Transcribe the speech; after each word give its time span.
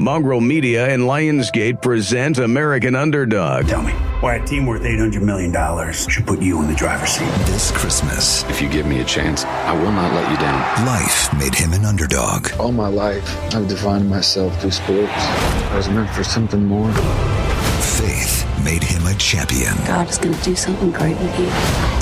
Mongrel 0.00 0.40
Media 0.40 0.86
and 0.94 1.02
Lionsgate 1.02 1.82
present 1.82 2.38
American 2.38 2.94
Underdog. 2.94 3.66
Tell 3.66 3.82
me, 3.82 3.90
why 4.20 4.36
a 4.36 4.46
team 4.46 4.64
worth 4.64 4.82
$800 4.82 5.20
million 5.22 5.52
should 5.92 6.24
put 6.24 6.40
you 6.40 6.62
in 6.62 6.68
the 6.68 6.74
driver's 6.76 7.10
seat? 7.10 7.24
This 7.46 7.72
Christmas, 7.72 8.44
If 8.44 8.62
you 8.62 8.68
give 8.68 8.86
me 8.86 9.00
a 9.00 9.04
chance, 9.04 9.44
I 9.44 9.72
will 9.72 9.90
not 9.90 10.12
let 10.14 10.30
you 10.30 10.36
down. 10.36 10.86
life 10.86 11.36
made 11.36 11.52
him 11.52 11.72
an 11.72 11.84
underdog. 11.84 12.48
All 12.60 12.70
my 12.70 12.86
life, 12.86 13.26
I've 13.52 13.66
defined 13.66 14.08
myself 14.08 14.60
through 14.60 14.70
sports. 14.70 15.10
I 15.12 15.72
was 15.76 15.88
meant 15.88 16.08
for 16.10 16.22
something 16.22 16.64
more. 16.64 16.92
Faith 17.82 18.46
made 18.68 18.84
him 18.84 19.06
a 19.06 19.14
champion. 19.14 19.74
God 19.86 20.10
is 20.10 20.18
going 20.18 20.34
to 20.34 20.44
do 20.44 20.54
something 20.54 20.90
great 20.90 21.18
with 21.20 21.40
you. 21.40 21.46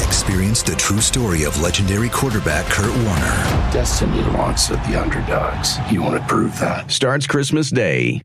Experience 0.05 0.65
the 0.65 0.75
true 0.75 1.01
story 1.01 1.45
of 1.45 1.61
legendary 1.61 2.09
quarterback 2.09 2.67
Kurt 2.67 2.93
Warner. 3.05 3.71
Destiny 3.71 4.21
wants 4.35 4.71
of 4.71 4.79
the 4.89 5.01
underdogs. 5.01 5.79
You 5.93 6.03
want 6.03 6.21
to 6.21 6.27
prove 6.27 6.59
that? 6.59 6.91
Starts 6.91 7.25
Christmas 7.25 7.71
Day. 7.71 8.21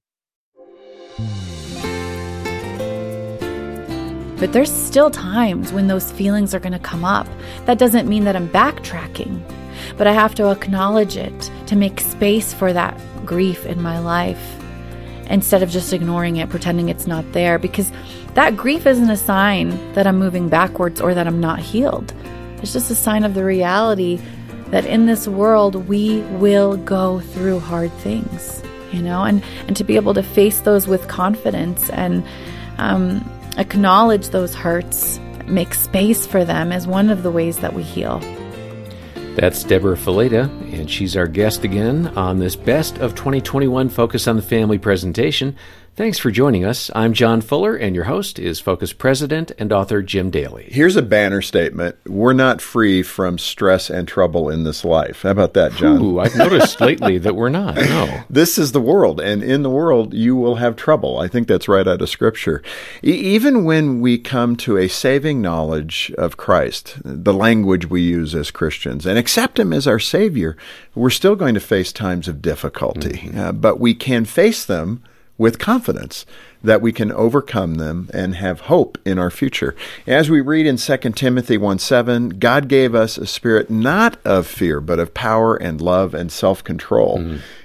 But 4.40 4.54
there's 4.54 4.72
still 4.72 5.12
times 5.12 5.72
when 5.72 5.86
those 5.86 6.12
feelings 6.12 6.56
are 6.56 6.60
going 6.60 6.74
to 6.74 6.80
come 6.80 7.06
up. 7.06 7.28
That 7.66 7.78
doesn't 7.78 8.10
mean 8.10 8.24
that 8.24 8.36
I'm 8.36 8.50
backtracking, 8.50 9.40
but 10.00 10.08
I 10.08 10.14
have 10.14 10.34
to 10.36 10.50
acknowledge 10.50 11.16
it 11.16 11.52
to 11.68 11.76
make 11.76 12.00
space 12.00 12.56
for 12.56 12.74
that 12.74 13.00
grief 13.24 13.68
in 13.68 13.84
my 13.84 14.00
life 14.00 14.58
instead 15.30 15.64
of 15.64 15.70
just 15.70 15.94
ignoring 15.94 16.38
it, 16.38 16.50
pretending 16.50 16.90
it's 16.90 17.08
not 17.08 17.32
there, 17.34 17.58
because 17.58 17.92
that 18.36 18.56
grief 18.56 18.86
isn't 18.86 19.10
a 19.10 19.18
sign 19.18 19.94
that 19.94 20.08
I'm 20.08 20.18
moving 20.18 20.50
backwards 20.50 21.02
or 21.02 21.14
that 21.14 21.28
I'm 21.28 21.40
not 21.40 21.60
healed. 21.60 22.14
It's 22.62 22.74
just 22.74 22.92
a 22.92 22.96
sign 22.96 23.24
of 23.24 23.34
the 23.34 23.44
reality 23.44 24.22
that 24.68 24.86
in 24.86 25.06
this 25.06 25.28
world 25.28 25.88
we 25.88 26.22
will 26.22 26.78
go 26.78 27.20
through 27.20 27.60
hard 27.60 27.92
things, 27.94 28.64
you 28.94 29.02
know, 29.02 29.24
and, 29.24 29.44
and 29.68 29.76
to 29.76 29.84
be 29.84 29.96
able 29.96 30.14
to 30.14 30.24
face 30.24 30.62
those 30.62 30.88
with 30.88 31.08
confidence 31.08 31.90
and 31.90 32.24
um, 32.78 33.30
acknowledge 33.58 34.30
those 34.30 34.56
hurts, 34.56 35.20
make 35.46 35.74
space 35.74 36.26
for 36.26 36.46
them 36.46 36.72
is 36.72 36.88
one 36.88 37.10
of 37.10 37.24
the 37.24 37.32
ways 37.32 37.58
that 37.58 37.74
we 37.74 37.84
heal. 37.84 38.20
That's 39.36 39.64
Debra 39.64 39.96
Fileta, 39.96 40.44
and 40.74 40.90
she's 40.90 41.16
our 41.16 41.28
guest 41.28 41.64
again 41.64 42.08
on 42.18 42.40
this 42.40 42.56
Best 42.56 42.98
of 42.98 43.16
2021 43.16 43.88
Focus 43.90 44.28
on 44.28 44.36
the 44.36 44.42
Family 44.42 44.78
presentation. 44.78 45.56
Thanks 45.94 46.18
for 46.18 46.32
joining 46.32 46.64
us. 46.64 46.90
I'm 46.96 47.12
John 47.12 47.42
Fuller, 47.42 47.76
and 47.76 47.94
your 47.94 48.06
host 48.06 48.40
is 48.40 48.62
Focus 48.62 48.94
President 48.94 49.52
and 49.58 49.74
author 49.74 50.02
Jim 50.02 50.30
Daly. 50.30 50.70
Here's 50.72 50.96
a 50.96 51.02
banner 51.02 51.42
statement. 51.42 51.98
We're 52.08 52.32
not 52.32 52.62
free 52.62 53.04
from 53.04 53.38
stress 53.38 53.90
and 53.90 54.08
trouble 54.08 54.50
in 54.50 54.64
this 54.64 54.86
life. 54.86 55.24
How 55.24 55.32
about 55.32 55.54
that, 55.56 55.74
John? 55.74 56.02
Ooh, 56.02 56.20
I've 56.20 56.38
noticed 56.38 56.80
lately 56.82 57.18
that 57.18 57.36
we're 57.36 57.50
not. 57.50 57.76
No. 57.76 58.22
This 58.30 58.58
is 58.58 58.72
the 58.72 58.80
world, 58.80 59.20
and 59.20 59.44
in 59.44 59.64
the 59.64 59.70
world, 59.70 60.14
you 60.14 60.34
will 60.38 60.56
have 60.56 60.78
trouble. 60.78 61.20
I 61.20 61.28
think 61.28 61.50
that's 61.50 61.68
right 61.68 61.86
out 61.86 62.02
of 62.02 62.10
Scripture. 62.10 62.64
E- 63.04 63.12
even 63.12 63.66
when 63.66 64.00
we 64.00 64.18
come 64.18 64.56
to 64.58 64.78
a 64.78 64.88
saving 64.88 65.42
knowledge 65.42 66.14
of 66.18 66.38
Christ, 66.38 67.00
the 67.04 67.34
language 67.34 67.90
we 67.90 68.02
use 68.02 68.34
as 68.34 68.50
Christians, 68.50 69.06
and 69.06 69.20
accept 69.20 69.60
Him 69.60 69.74
as 69.74 69.88
our 69.88 70.00
Savior, 70.00 70.56
we're 70.96 71.10
still 71.10 71.36
going 71.36 71.54
to 71.54 71.60
face 71.60 71.92
times 71.92 72.30
of 72.30 72.42
difficulty. 72.42 73.30
Uh, 73.36 73.52
but 73.52 73.78
we 73.78 73.94
can 73.94 74.24
face 74.24 74.64
them 74.64 75.04
with 75.42 75.58
confidence 75.58 76.24
that 76.64 76.84
we 76.84 76.92
can 76.92 77.12
overcome 77.12 77.76
them 77.76 78.08
and 78.14 78.36
have 78.36 78.62
hope 78.62 78.96
in 79.04 79.18
our 79.18 79.32
future. 79.32 79.76
As 80.06 80.30
we 80.30 80.40
read 80.40 80.68
in 80.68 80.78
2 80.78 80.98
Timothy 81.16 81.58
1 81.58 81.80
7, 81.80 82.30
God 82.30 82.68
gave 82.68 82.94
us 82.94 83.18
a 83.18 83.26
spirit 83.26 83.68
not 83.72 84.20
of 84.24 84.46
fear, 84.46 84.80
but 84.80 85.00
of 85.00 85.16
power 85.16 85.56
and 85.56 85.82
love 85.82 86.14
and 86.14 86.32
self 86.32 86.64
control. 86.64 87.18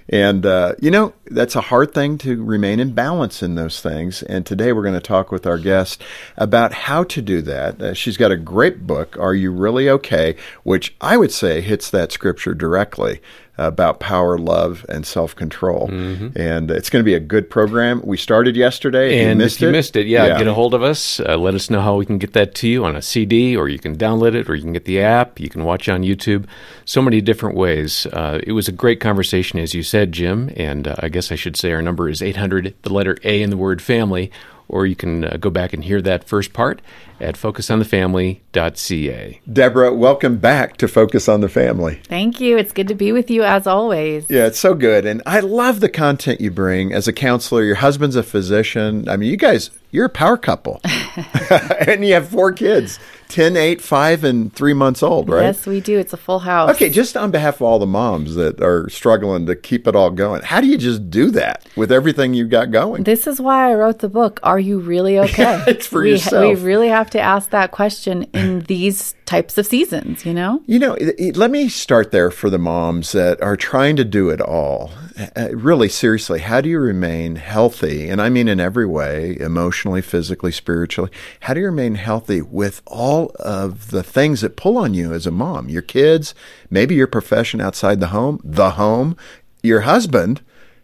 And, 0.09 0.47
uh, 0.47 0.75
you 0.81 0.91
know, 0.91 1.15
that's 1.27 1.57
a 1.57 1.61
hard 1.61 1.93
thing 1.93 2.17
to 2.19 2.43
remain 2.43 2.79
in 2.79 2.93
balance 2.93 3.43
in 3.43 3.57
those 3.57 3.81
things. 3.81 4.23
And 4.23 4.47
today 4.47 4.73
we're 4.73 4.83
going 4.83 4.95
to 4.95 5.01
talk 5.01 5.33
with 5.33 5.47
our 5.47 5.59
guest 5.59 6.03
about 6.37 6.73
how 6.73 7.03
to 7.05 7.21
do 7.21 7.43
that. 7.43 7.83
Uh, 7.83 7.93
she's 7.93 8.17
got 8.17 8.31
a 8.31 8.37
great 8.37 8.87
book, 8.87 9.19
Are 9.19 9.35
You 9.35 9.51
Really 9.51 9.91
Okay? 9.91 10.37
which 10.63 10.95
I 11.01 11.17
would 11.17 11.33
say 11.33 11.61
hits 11.61 11.91
that 11.91 12.13
scripture 12.13 12.55
directly 12.55 13.21
about 13.59 14.01
power, 14.01 14.39
love, 14.39 14.85
and 14.89 15.07
self 15.07 15.35
control. 15.35 15.89
And 16.37 16.71
it's 16.71 16.91
going 16.91 17.03
to 17.03 17.05
be 17.05 17.15
a 17.15 17.21
good 17.21 17.49
program. 17.49 18.03
We 18.05 18.17
started 18.17 18.57
yesterday. 18.57 19.21
And 19.21 19.41
you 19.41 19.45
missed 19.45 19.57
if 19.57 19.63
you 19.63 19.69
it, 19.69 19.73
missed 19.73 19.97
it, 19.97 20.07
yeah, 20.07 20.39
get 20.39 20.47
a 20.47 20.55
hold 20.55 20.75
of 20.75 20.83
us. 20.83 21.21
Uh, 21.21 21.37
let 21.37 21.55
us 21.55 21.71
know 21.71 21.81
how 21.81 21.97
we 21.97 22.07
can 22.07 22.19
get 22.19 22.33
that 22.35 22.55
to 22.57 22.69
you 22.69 22.85
on 22.85 22.97
a 22.97 23.03
CD, 23.03 23.57
or 23.57 23.69
you 23.69 23.79
can 23.79 23.97
download 23.97 24.35
it, 24.35 24.49
or 24.49 24.55
you 24.55 24.63
can 24.63 24.73
get 24.73 24.85
the 24.85 25.01
app. 25.01 25.41
You 25.41 25.49
can 25.49 25.65
watch 25.65 25.89
on 25.89 26.03
YouTube. 26.03 26.47
So 26.85 27.01
many 27.01 27.21
different 27.21 27.57
ways. 27.57 28.07
Uh, 28.07 28.41
it 28.43 28.53
was 28.53 28.69
a 28.69 28.73
great 28.73 29.01
conversation, 29.01 29.59
as 29.59 29.75
you 29.75 29.83
said, 29.83 30.13
Jim. 30.13 30.51
And 30.57 30.89
uh, 30.89 30.97
I 31.01 31.09
guess 31.09 31.33
I 31.33 31.35
should 31.35 31.57
say 31.57 31.73
our 31.73 31.83
number 31.83 32.09
is 32.09 32.23
800, 32.23 32.75
the 32.83 32.93
letter 32.93 33.17
A 33.25 33.43
in 33.43 33.51
the 33.51 33.57
word 33.57 33.81
family, 33.81 34.31
or 34.69 34.87
you 34.87 34.97
can 34.97 35.25
uh, 35.25 35.37
go 35.39 35.51
back 35.51 35.73
and 35.73 35.85
hear 35.85 36.01
that 36.03 36.25
first 36.25 36.53
part 36.53 36.81
at 37.21 37.37
focusonthefamily.ca. 37.37 39.41
Debra, 39.51 39.95
welcome 39.95 40.37
back 40.37 40.77
to 40.77 40.89
Focus 40.89 41.29
on 41.29 41.41
the 41.41 41.49
Family. 41.49 42.01
Thank 42.05 42.41
you. 42.41 42.59
It's 42.59 42.73
good 42.73 42.89
to 42.89 42.95
be 42.95 43.13
with 43.13 43.31
you 43.31 43.43
as 43.43 43.67
always. 43.67 44.27
Yeah, 44.29 44.47
it's 44.47 44.59
so 44.59 44.75
good. 44.75 45.07
And 45.07 45.23
I 45.25 45.41
love 45.41 45.81
the 45.81 45.89
content 45.89 46.41
you 46.41 46.51
bring 46.51 46.93
as 46.93 47.09
a 47.09 47.13
counselor. 47.13 47.65
Your 47.65 47.77
husband's 47.77 48.17
a 48.17 48.23
physician. 48.23 49.09
I 49.09 49.17
mean, 49.17 49.31
you 49.31 49.37
guys, 49.37 49.71
you're 49.91 50.07
a 50.07 50.11
power 50.11 50.37
couple. 50.37 50.81
and 51.87 52.05
you 52.05 52.15
have 52.15 52.29
four 52.29 52.53
kids 52.53 52.99
10, 53.29 53.57
8, 53.57 53.81
5, 53.81 54.25
and 54.25 54.53
3 54.53 54.73
months 54.75 55.03
old, 55.03 55.29
right? 55.29 55.43
Yes, 55.43 55.67
we 55.67 55.81
do. 55.81 55.99
It's 55.99 56.13
a 56.13 56.17
full 56.17 56.41
house. 56.41 56.71
Okay, 56.71 56.91
just 56.91 57.17
on 57.17 57.31
behalf 57.31 57.57
of 57.57 57.63
all 57.63 57.79
the 57.79 57.87
moms 57.87 58.35
that 58.35 58.61
are 58.61 58.89
struggling 58.89 59.47
to 59.47 59.57
keep 59.57 59.87
it 59.87 59.97
all 59.97 60.11
going, 60.11 60.43
how 60.43 60.61
do 60.61 60.67
you 60.67 60.79
just 60.79 61.11
do 61.11 61.31
that 61.33 61.67
with 61.77 61.91
everything 61.93 62.35
you've 62.35 62.51
got 62.51 62.71
going? 62.71 63.05
This 63.05 63.27
is 63.27 63.41
why 63.41 63.71
I 63.71 63.75
wrote 63.75 64.01
the 64.01 64.09
book. 64.09 64.41
Are 64.43 64.59
you 64.59 64.79
really 64.79 65.19
okay? 65.27 65.63
It's 65.67 65.87
for 65.87 66.03
we, 66.03 66.13
yourself. 66.13 66.59
We 66.59 66.65
really 66.65 66.89
have 66.89 67.11
to 67.11 67.21
ask 67.21 67.51
that 67.51 67.71
question 67.71 68.25
in 68.35 68.61
these 68.69 69.15
types 69.27 69.59
of 69.59 69.67
seasons, 69.67 70.25
you 70.25 70.33
know? 70.33 70.63
You 70.67 70.79
know, 70.79 70.97
let 71.35 71.51
me 71.51 71.69
start 71.69 72.13
there 72.13 72.31
for 72.31 72.49
the 72.49 72.59
moms 72.59 73.13
that 73.13 73.41
are 73.43 73.57
trying 73.57 73.97
to 73.97 74.05
do 74.05 74.31
it 74.31 74.41
all. 74.41 74.91
Uh, 75.19 75.49
really, 75.53 75.89
seriously, 75.89 76.41
how 76.41 76.61
do 76.61 76.69
you 76.69 76.79
remain 76.79 77.37
healthy? 77.37 78.09
And 78.09 78.21
I 78.21 78.29
mean 78.29 78.49
in 78.49 78.61
every 78.61 78.85
way 78.87 79.39
emotionally, 79.41 80.03
physically, 80.03 80.53
spiritually. 80.53 81.11
How 81.41 81.55
do 81.55 81.61
you 81.61 81.67
remain 81.67 81.95
healthy 81.95 82.43
with 82.43 82.83
all 82.87 83.33
of 83.39 83.91
the 83.91 84.03
things 84.03 84.43
that 84.43 84.57
pull 84.57 84.77
on 84.77 84.93
you 84.93 85.15
as 85.15 85.27
a 85.27 85.31
mom? 85.31 85.71
Your 85.71 85.81
kids, 85.81 86.35
maybe 86.69 86.95
your 86.95 87.07
profession 87.07 87.63
outside 87.63 87.99
the 87.99 88.09
home, 88.09 88.41
the 88.45 88.73
home, 88.73 89.17
your 89.63 89.83
husband. 89.83 90.43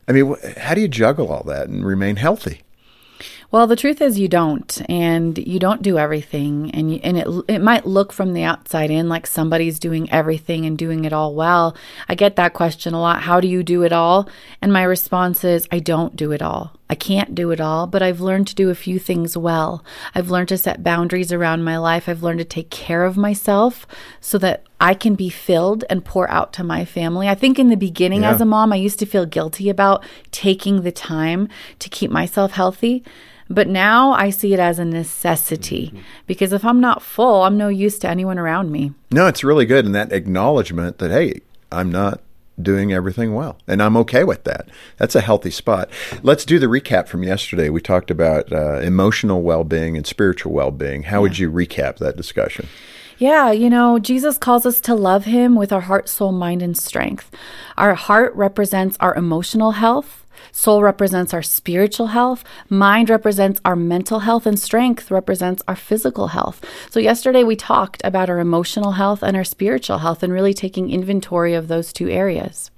I 0.09 0.13
mean, 0.13 0.35
how 0.57 0.75
do 0.75 0.81
you 0.81 0.89
juggle 0.89 1.31
all 1.31 1.45
that 1.45 1.69
and 1.69 1.85
remain 1.85 2.17
healthy? 2.17 2.63
Well, 3.53 3.67
the 3.67 3.77
truth 3.77 4.01
is 4.01 4.19
you 4.19 4.29
don't, 4.29 4.81
and 4.89 5.37
you 5.37 5.59
don't 5.59 5.83
do 5.83 5.99
everything, 5.99 6.71
and 6.71 6.91
you, 6.91 7.01
and 7.05 7.19
it 7.19 7.29
it 7.49 7.59
might 7.59 7.87
look 7.87 8.11
from 8.11 8.33
the 8.33 8.45
outside 8.45 8.91
in 8.91 9.11
like 9.11 9.27
somebody's 9.27 9.79
doing 9.79 10.11
everything 10.11 10.65
and 10.65 10.79
doing 10.79 11.05
it 11.05 11.13
all 11.13 11.35
well. 11.35 11.77
I 12.09 12.15
get 12.15 12.37
that 12.37 12.55
question 12.55 12.95
a 12.95 13.01
lot. 13.01 13.21
How 13.21 13.41
do 13.41 13.49
you 13.49 13.63
do 13.63 13.83
it 13.83 13.93
all? 13.93 14.27
And 14.63 14.73
my 14.73 14.83
response 14.83 15.45
is 15.45 15.69
I 15.71 15.81
don't 15.81 16.17
do 16.17 16.33
it 16.33 16.41
all. 16.41 16.73
I 16.93 16.95
can't 16.95 17.35
do 17.35 17.53
it 17.53 17.59
all, 17.59 17.87
but 17.87 18.03
I've 18.03 18.21
learned 18.21 18.49
to 18.49 18.55
do 18.55 18.69
a 18.69 18.75
few 18.75 18.99
things 18.99 19.35
well. 19.35 19.83
I've 20.15 20.29
learned 20.29 20.51
to 20.51 20.59
set 20.59 20.83
boundaries 20.83 21.33
around 21.33 21.65
my 21.65 21.79
life. 21.79 22.07
I've 22.07 22.23
learned 22.23 22.41
to 22.41 22.45
take 22.45 22.69
care 22.69 23.07
of 23.07 23.17
myself 23.17 23.87
so 24.21 24.37
that 24.37 24.67
I 24.79 24.93
can 24.93 25.15
be 25.15 25.31
filled 25.31 25.87
and 25.89 26.05
pour 26.05 26.29
out 26.31 26.53
to 26.53 26.63
my 26.63 26.85
family. 26.85 27.31
I 27.31 27.35
think 27.35 27.59
in 27.59 27.71
the 27.71 27.79
beginning 27.79 28.25
as 28.25 28.43
a 28.43 28.45
mom, 28.45 28.75
I 28.75 28.77
used 28.77 28.99
to 28.99 29.07
feel 29.07 29.25
guilty 29.25 29.71
about 29.71 30.05
taking 30.33 30.83
the 30.83 30.93
time 30.93 31.49
to 31.79 31.89
keep 31.89 32.11
myself 32.11 32.53
healthy. 32.53 33.03
But 33.49 33.69
now 33.69 34.13
I 34.13 34.29
see 34.29 34.53
it 34.53 34.61
as 34.61 34.79
a 34.79 34.85
necessity 34.85 35.87
mm-hmm. 35.87 36.01
because 36.27 36.53
if 36.53 36.63
I'm 36.63 36.81
not 36.81 37.01
full, 37.03 37.45
I'm 37.45 37.57
no 37.57 37.69
use 37.69 37.99
to 38.01 38.09
anyone 38.11 38.39
around 38.39 38.71
me. 38.71 38.93
No, 39.11 39.29
it's 39.29 39.43
really 39.43 39.65
good. 39.65 39.87
And 39.87 39.95
that 39.95 40.13
acknowledgement 40.13 40.99
that, 40.99 41.11
hey, 41.11 41.41
I'm 41.71 41.91
not 41.91 42.21
doing 42.61 42.93
everything 42.93 43.35
well. 43.35 43.59
And 43.67 43.83
I'm 43.83 43.97
okay 43.99 44.25
with 44.25 44.45
that. 44.45 44.69
That's 44.99 45.15
a 45.15 45.21
healthy 45.21 45.51
spot. 45.51 45.89
Let's 46.23 46.45
do 46.45 46.59
the 46.59 46.67
recap 46.67 47.09
from 47.09 47.23
yesterday. 47.23 47.69
We 47.71 47.81
talked 47.81 48.11
about 48.11 48.53
uh, 48.53 48.81
emotional 48.81 49.43
well 49.43 49.65
being 49.65 49.97
and 49.97 50.07
spiritual 50.07 50.53
well 50.53 50.71
being. 50.71 51.05
How 51.05 51.21
would 51.23 51.39
you 51.39 51.51
recap 51.51 51.99
that 51.99 52.17
discussion? 52.17 52.69
Yeah, 53.19 53.53
you 53.53 53.71
know, 53.71 54.01
Jesus 54.01 54.37
calls 54.37 54.67
us 54.67 54.81
to 54.81 54.95
love 54.97 55.27
him 55.27 55.55
with 55.55 55.73
our 55.73 55.83
heart, 55.83 56.09
soul, 56.09 56.33
mind, 56.33 56.61
and 56.61 56.77
strength. 56.77 57.31
Our 57.77 57.95
heart 57.95 58.35
represents 58.35 58.97
our 58.99 59.15
emotional 59.15 59.73
health. 59.73 60.22
Soul 60.51 60.83
represents 60.83 61.33
our 61.33 61.43
spiritual 61.43 62.09
health. 62.09 62.45
Mind 62.69 63.09
represents 63.09 63.61
our 63.65 63.77
mental 63.77 64.21
health. 64.21 64.47
And 64.47 64.59
strength 64.59 65.11
represents 65.11 65.63
our 65.69 65.77
physical 65.77 66.29
health. 66.29 66.65
So, 66.91 67.01
yesterday 67.01 67.45
we 67.45 67.57
talked 67.57 68.03
about 68.05 68.29
our 68.29 68.41
emotional 68.41 68.93
health 68.93 69.23
and 69.23 69.37
our 69.37 69.45
spiritual 69.45 69.99
health 69.99 70.23
and 70.23 70.33
really 70.33 70.55
taking 70.55 70.91
inventory 70.91 71.55
of 71.55 71.69
those 71.69 71.93
two 71.93 72.09
areas. 72.09 72.71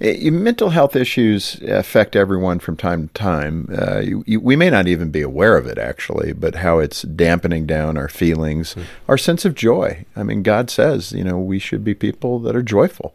Uh, 0.00 0.30
mental 0.30 0.70
health 0.70 0.94
issues 0.94 1.60
affect 1.62 2.14
everyone 2.14 2.58
from 2.58 2.76
time 2.76 3.08
to 3.08 3.14
time. 3.14 3.68
Uh, 3.76 4.00
you, 4.00 4.24
you, 4.26 4.40
we 4.40 4.56
may 4.56 4.70
not 4.70 4.86
even 4.86 5.10
be 5.10 5.22
aware 5.22 5.56
of 5.56 5.66
it, 5.66 5.78
actually, 5.78 6.32
but 6.32 6.56
how 6.56 6.78
it's 6.78 7.02
dampening 7.02 7.66
down 7.66 7.96
our 7.96 8.08
feelings, 8.08 8.76
our 9.08 9.18
sense 9.18 9.44
of 9.44 9.54
joy. 9.54 10.04
I 10.14 10.22
mean, 10.22 10.42
God 10.42 10.70
says, 10.70 11.12
you 11.12 11.24
know, 11.24 11.38
we 11.38 11.58
should 11.58 11.82
be 11.82 11.94
people 11.94 12.38
that 12.40 12.54
are 12.54 12.62
joyful. 12.62 13.14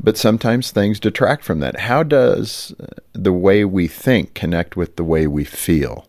But 0.00 0.16
sometimes 0.16 0.70
things 0.70 1.00
detract 1.00 1.44
from 1.44 1.60
that. 1.60 1.80
How 1.80 2.02
does 2.02 2.74
uh, 2.80 2.86
the 3.12 3.32
way 3.32 3.64
we 3.64 3.88
think 3.88 4.34
connect 4.34 4.76
with 4.76 4.96
the 4.96 5.04
way 5.04 5.26
we 5.26 5.44
feel? 5.44 6.06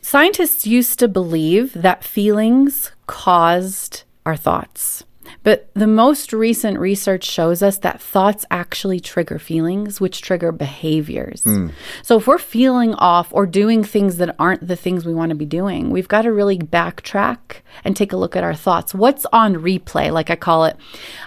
Scientists 0.00 0.66
used 0.66 0.98
to 0.98 1.08
believe 1.08 1.72
that 1.72 2.04
feelings 2.04 2.92
caused 3.06 4.04
our 4.26 4.36
thoughts. 4.36 5.02
But 5.42 5.70
the 5.74 5.86
most 5.86 6.32
recent 6.32 6.78
research 6.78 7.24
shows 7.24 7.62
us 7.62 7.78
that 7.78 8.00
thoughts 8.00 8.44
actually 8.50 9.00
trigger 9.00 9.38
feelings, 9.38 10.00
which 10.00 10.22
trigger 10.22 10.52
behaviors. 10.52 11.42
Mm. 11.42 11.72
So 12.02 12.18
if 12.18 12.26
we're 12.26 12.38
feeling 12.38 12.94
off 12.94 13.28
or 13.32 13.46
doing 13.46 13.84
things 13.84 14.16
that 14.18 14.34
aren't 14.38 14.66
the 14.66 14.76
things 14.76 15.04
we 15.04 15.14
want 15.14 15.30
to 15.30 15.34
be 15.34 15.46
doing, 15.46 15.90
we've 15.90 16.08
got 16.08 16.22
to 16.22 16.32
really 16.32 16.58
backtrack 16.58 17.62
and 17.84 17.96
take 17.96 18.12
a 18.12 18.16
look 18.16 18.36
at 18.36 18.44
our 18.44 18.54
thoughts. 18.54 18.94
What's 18.94 19.26
on 19.32 19.56
replay, 19.56 20.12
like 20.12 20.30
I 20.30 20.36
call 20.36 20.64
it? 20.64 20.76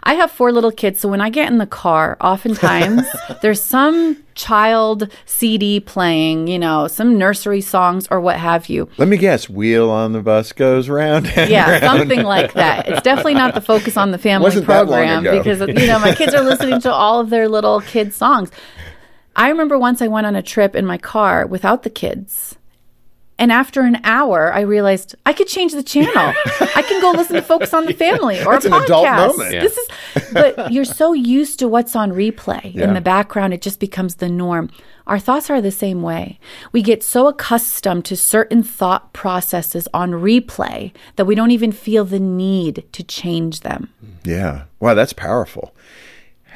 I 0.04 0.14
have 0.16 0.32
four 0.32 0.52
little 0.52 0.72
kids, 0.72 1.00
so 1.00 1.10
when 1.10 1.22
I 1.22 1.30
get 1.30 1.52
in 1.52 1.58
the 1.58 1.68
car, 1.68 2.18
oftentimes 2.22 3.04
there's 3.42 3.62
some 3.62 4.24
child 4.38 5.12
CD 5.26 5.80
playing, 5.80 6.48
you 6.48 6.60
know, 6.60 6.88
some 6.88 7.18
nursery 7.18 7.60
songs 7.60 8.08
or 8.10 8.22
what 8.22 8.38
have 8.38 8.70
you. 8.70 8.88
Let 8.98 9.08
me 9.08 9.18
guess, 9.18 9.50
Wheel 9.50 9.90
on 9.90 10.14
the 10.14 10.22
Bus 10.22 10.54
goes 10.54 10.88
round. 10.88 11.26
yeah, 11.36 11.72
round. 11.82 11.84
something 11.84 12.24
like 12.24 12.54
that. 12.54 12.88
It's 12.88 13.02
definitely 13.02 13.34
not 13.34 13.56
the 13.56 13.62
focus 13.62 13.97
on 13.98 14.12
the 14.12 14.18
family 14.18 14.62
program 14.62 15.24
because 15.24 15.60
you 15.60 15.88
know 15.88 16.00
my 16.00 16.14
kids 16.14 16.34
are 16.34 16.44
listening 16.44 16.80
to 16.82 16.92
all 16.92 17.20
of 17.20 17.30
their 17.30 17.48
little 17.50 17.82
kids 17.82 18.16
songs. 18.16 18.52
I 19.36 19.50
remember 19.50 19.78
once 19.78 20.02
I 20.02 20.08
went 20.08 20.26
on 20.26 20.36
a 20.36 20.42
trip 20.42 20.76
in 20.76 20.86
my 20.86 20.98
car 20.98 21.46
without 21.46 21.84
the 21.84 21.90
kids 21.90 22.58
and 23.40 23.52
after 23.52 23.82
an 23.82 24.00
hour, 24.04 24.52
I 24.52 24.62
realized 24.62 25.16
I 25.26 25.34
could 25.34 25.48
change 25.48 25.74
the 25.74 25.84
channel. 25.84 26.12
I 26.16 26.84
can 26.88 27.02
go 27.02 27.12
listen 27.12 27.36
to 27.36 27.42
Focus 27.42 27.74
on 27.74 27.86
the 27.86 27.94
Family 28.06 28.40
or 28.44 28.54
That's 28.54 28.66
a 28.66 28.70
podcast. 28.70 28.78
An 28.78 28.84
adult 28.84 29.38
moment. 29.38 29.54
Yeah. 29.54 29.62
This 29.62 29.78
is, 29.78 29.88
but 30.34 30.72
you're 30.72 30.86
so 30.86 31.14
used 31.14 31.60
to 31.60 31.68
what's 31.68 31.96
on 31.96 32.12
replay 32.12 32.74
yeah. 32.74 32.86
in 32.86 32.94
the 32.94 33.02
background, 33.02 33.54
it 33.54 33.62
just 33.62 33.80
becomes 33.80 34.16
the 34.16 34.30
norm. 34.30 34.72
Our 35.06 35.20
thoughts 35.20 35.50
are 35.50 35.62
the 35.62 35.72
same 35.72 36.02
way. 36.02 36.40
We 36.72 36.82
get 36.82 37.04
so 37.04 37.28
accustomed 37.28 38.06
to 38.06 38.18
certain 38.18 38.64
thought 38.64 39.14
processes 39.14 39.88
on 39.94 40.12
replay 40.12 40.92
that 41.16 41.26
we 41.26 41.36
don't 41.36 41.52
even 41.52 41.72
feel 41.72 42.06
the 42.06 42.20
need 42.20 42.86
to 42.92 43.04
change 43.04 43.62
them. 43.62 43.94
Yeah. 44.24 44.64
Wow, 44.80 44.96
that's 44.96 45.14
powerful 45.14 45.74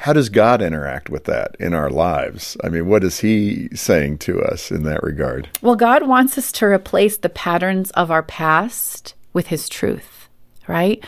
how 0.02 0.12
does 0.12 0.30
God 0.30 0.60
interact 0.60 1.10
with 1.10 1.24
that 1.24 1.56
in 1.60 1.74
our 1.74 1.88
lives? 1.88 2.56
I 2.64 2.68
mean, 2.68 2.88
what 2.88 3.04
is 3.04 3.20
He 3.20 3.68
saying 3.72 4.18
to 4.18 4.42
us 4.42 4.72
in 4.72 4.82
that 4.82 5.04
regard? 5.04 5.48
Well, 5.62 5.76
God 5.76 6.08
wants 6.08 6.36
us 6.36 6.50
to 6.52 6.66
replace 6.66 7.18
the 7.18 7.28
patterns 7.28 7.92
of 7.92 8.10
our 8.10 8.24
past 8.24 9.14
with 9.32 9.46
His 9.46 9.68
truth, 9.68 10.28
right? 10.66 11.04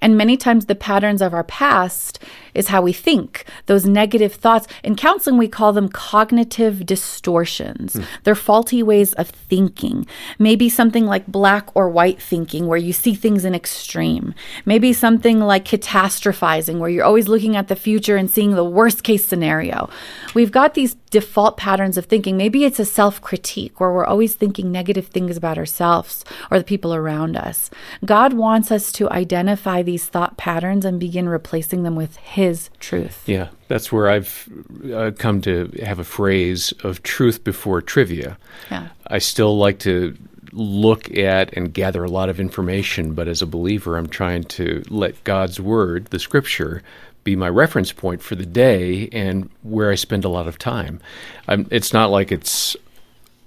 And 0.00 0.16
many 0.16 0.38
times 0.38 0.64
the 0.64 0.74
patterns 0.74 1.20
of 1.20 1.34
our 1.34 1.44
past 1.44 2.20
is 2.58 2.68
how 2.68 2.82
we 2.82 2.92
think, 2.92 3.44
those 3.66 3.86
negative 3.86 4.34
thoughts. 4.34 4.66
In 4.82 4.96
counseling, 4.96 5.38
we 5.38 5.48
call 5.48 5.72
them 5.72 5.88
cognitive 5.88 6.84
distortions. 6.84 7.94
Mm. 7.94 8.04
They're 8.24 8.34
faulty 8.34 8.82
ways 8.82 9.14
of 9.14 9.28
thinking. 9.28 10.06
Maybe 10.38 10.68
something 10.68 11.06
like 11.06 11.26
black 11.28 11.68
or 11.74 11.88
white 11.88 12.20
thinking, 12.20 12.66
where 12.66 12.78
you 12.78 12.92
see 12.92 13.14
things 13.14 13.44
in 13.44 13.54
extreme. 13.54 14.34
Maybe 14.66 14.92
something 14.92 15.38
like 15.40 15.64
catastrophizing, 15.64 16.78
where 16.78 16.90
you're 16.90 17.04
always 17.04 17.28
looking 17.28 17.54
at 17.54 17.68
the 17.68 17.76
future 17.76 18.16
and 18.16 18.28
seeing 18.30 18.54
the 18.54 18.64
worst 18.64 19.04
case 19.04 19.24
scenario. 19.24 19.88
We've 20.34 20.52
got 20.52 20.74
these 20.74 20.96
default 21.10 21.56
patterns 21.56 21.96
of 21.96 22.06
thinking. 22.06 22.36
Maybe 22.36 22.64
it's 22.64 22.80
a 22.80 22.84
self 22.84 23.20
critique, 23.22 23.78
where 23.78 23.92
we're 23.92 24.04
always 24.04 24.34
thinking 24.34 24.72
negative 24.72 25.06
things 25.06 25.36
about 25.36 25.58
ourselves 25.58 26.24
or 26.50 26.58
the 26.58 26.64
people 26.64 26.92
around 26.92 27.36
us. 27.36 27.70
God 28.04 28.32
wants 28.32 28.72
us 28.72 28.90
to 28.92 29.08
identify 29.10 29.82
these 29.82 30.06
thought 30.06 30.36
patterns 30.36 30.84
and 30.84 30.98
begin 30.98 31.28
replacing 31.28 31.84
them 31.84 31.94
with 31.94 32.16
His 32.16 32.47
truth. 32.80 33.22
Yeah, 33.26 33.48
that's 33.68 33.92
where 33.92 34.08
I've 34.08 34.48
uh, 34.92 35.10
come 35.18 35.40
to 35.42 35.72
have 35.82 35.98
a 35.98 36.04
phrase 36.04 36.72
of 36.84 37.02
truth 37.02 37.44
before 37.44 37.82
trivia. 37.82 38.38
Yeah. 38.70 38.88
I 39.06 39.18
still 39.18 39.56
like 39.56 39.78
to 39.80 40.16
look 40.52 41.10
at 41.16 41.52
and 41.54 41.72
gather 41.72 42.04
a 42.04 42.10
lot 42.10 42.28
of 42.28 42.40
information, 42.40 43.14
but 43.14 43.28
as 43.28 43.42
a 43.42 43.46
believer, 43.46 43.96
I'm 43.96 44.08
trying 44.08 44.44
to 44.44 44.82
let 44.88 45.22
God's 45.24 45.60
word, 45.60 46.06
the 46.06 46.18
scripture, 46.18 46.82
be 47.24 47.36
my 47.36 47.48
reference 47.48 47.92
point 47.92 48.22
for 48.22 48.34
the 48.34 48.46
day 48.46 49.08
and 49.12 49.50
where 49.62 49.90
I 49.90 49.96
spend 49.96 50.24
a 50.24 50.30
lot 50.30 50.48
of 50.48 50.58
time. 50.58 51.00
Um, 51.46 51.66
it's 51.70 51.92
not 51.92 52.10
like 52.10 52.32
it's 52.32 52.76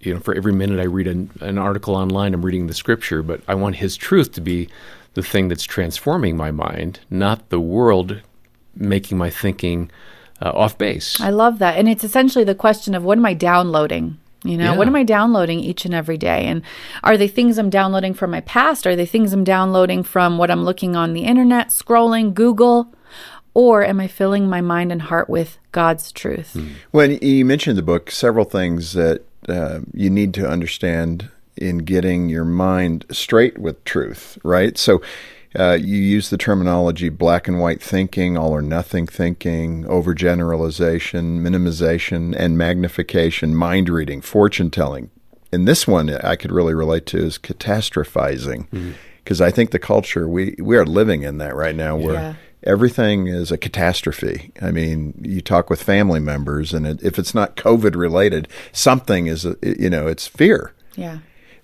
you 0.01 0.13
know 0.13 0.19
for 0.19 0.35
every 0.35 0.53
minute 0.53 0.79
I 0.79 0.85
read 0.85 1.07
an, 1.07 1.31
an 1.41 1.57
article 1.57 1.95
online, 1.95 2.33
I'm 2.33 2.45
reading 2.45 2.67
the 2.67 2.73
scripture, 2.73 3.23
but 3.23 3.41
I 3.47 3.55
want 3.55 3.77
His 3.77 3.97
truth 3.97 4.33
to 4.33 4.41
be 4.41 4.69
the 5.13 5.23
thing 5.23 5.47
that's 5.47 5.63
transforming 5.63 6.37
my 6.37 6.51
mind, 6.51 6.99
not 7.09 7.49
the 7.49 7.59
world 7.59 8.21
making 8.75 9.17
my 9.17 9.29
thinking 9.29 9.91
uh, 10.41 10.51
off 10.53 10.77
base. 10.77 11.19
I 11.21 11.29
love 11.29 11.59
that. 11.59 11.77
And 11.77 11.87
it's 11.87 12.03
essentially 12.03 12.43
the 12.43 12.55
question 12.55 12.95
of 12.95 13.03
what 13.03 13.17
am 13.17 13.25
I 13.25 13.33
downloading? 13.33 14.17
You 14.43 14.57
know, 14.57 14.71
yeah. 14.71 14.77
what 14.77 14.87
am 14.87 14.95
I 14.95 15.03
downloading 15.03 15.59
each 15.59 15.85
and 15.85 15.93
every 15.93 16.17
day? 16.17 16.45
And 16.45 16.63
are 17.03 17.15
they 17.15 17.27
things 17.27 17.59
I'm 17.59 17.69
downloading 17.69 18.15
from 18.15 18.31
my 18.31 18.41
past? 18.41 18.87
Are 18.87 18.95
they 18.95 19.05
things 19.05 19.33
I'm 19.33 19.43
downloading 19.43 20.01
from 20.01 20.39
what 20.39 20.49
I'm 20.49 20.63
looking 20.63 20.95
on 20.95 21.13
the 21.13 21.25
internet, 21.25 21.67
scrolling, 21.67 22.33
Google? 22.33 22.91
Or 23.53 23.85
am 23.85 23.99
I 23.99 24.07
filling 24.07 24.49
my 24.49 24.61
mind 24.61 24.91
and 24.91 25.03
heart 25.03 25.29
with 25.29 25.59
God's 25.71 26.11
truth? 26.11 26.53
Hmm. 26.53 26.69
When 26.89 27.19
you 27.21 27.45
mentioned 27.45 27.77
the 27.77 27.83
book, 27.83 28.09
several 28.09 28.45
things 28.45 28.93
that 28.93 29.23
uh, 29.47 29.81
you 29.93 30.09
need 30.09 30.33
to 30.35 30.49
understand 30.49 31.29
in 31.57 31.79
getting 31.79 32.29
your 32.29 32.45
mind 32.45 33.05
straight 33.11 33.59
with 33.59 33.83
truth, 33.83 34.39
right? 34.43 34.77
So 34.77 35.01
uh, 35.57 35.77
you 35.79 35.97
use 35.97 36.29
the 36.29 36.37
terminology 36.37 37.09
black 37.09 37.47
and 37.47 37.59
white 37.59 37.81
thinking, 37.81 38.37
all 38.37 38.51
or 38.51 38.61
nothing 38.61 39.05
thinking, 39.05 39.83
overgeneralization, 39.83 41.41
minimization, 41.41 42.33
and 42.37 42.57
magnification, 42.57 43.53
mind 43.53 43.89
reading, 43.89 44.21
fortune 44.21 44.71
telling. 44.71 45.09
And 45.51 45.67
this 45.67 45.85
one 45.85 46.09
I 46.09 46.37
could 46.37 46.51
really 46.51 46.73
relate 46.73 47.05
to 47.07 47.17
is 47.17 47.37
catastrophizing, 47.37 48.69
because 49.23 49.39
mm-hmm. 49.39 49.47
I 49.47 49.51
think 49.51 49.71
the 49.71 49.79
culture 49.79 50.27
we 50.27 50.55
we 50.59 50.77
are 50.77 50.85
living 50.85 51.23
in 51.23 51.37
that 51.39 51.55
right 51.55 51.75
now, 51.75 51.97
where 51.97 52.13
yeah. 52.13 52.33
everything 52.63 53.27
is 53.27 53.51
a 53.51 53.57
catastrophe. 53.57 54.53
I 54.61 54.71
mean, 54.71 55.13
you 55.21 55.41
talk 55.41 55.69
with 55.69 55.83
family 55.83 56.21
members, 56.21 56.73
and 56.73 56.87
it, 56.87 57.03
if 57.03 57.19
it's 57.19 57.35
not 57.35 57.57
COVID 57.57 57.95
related, 57.95 58.47
something 58.71 59.27
is 59.27 59.45
you 59.61 59.89
know 59.89 60.07
it's 60.07 60.27
fear. 60.27 60.73
Yeah 60.95 61.19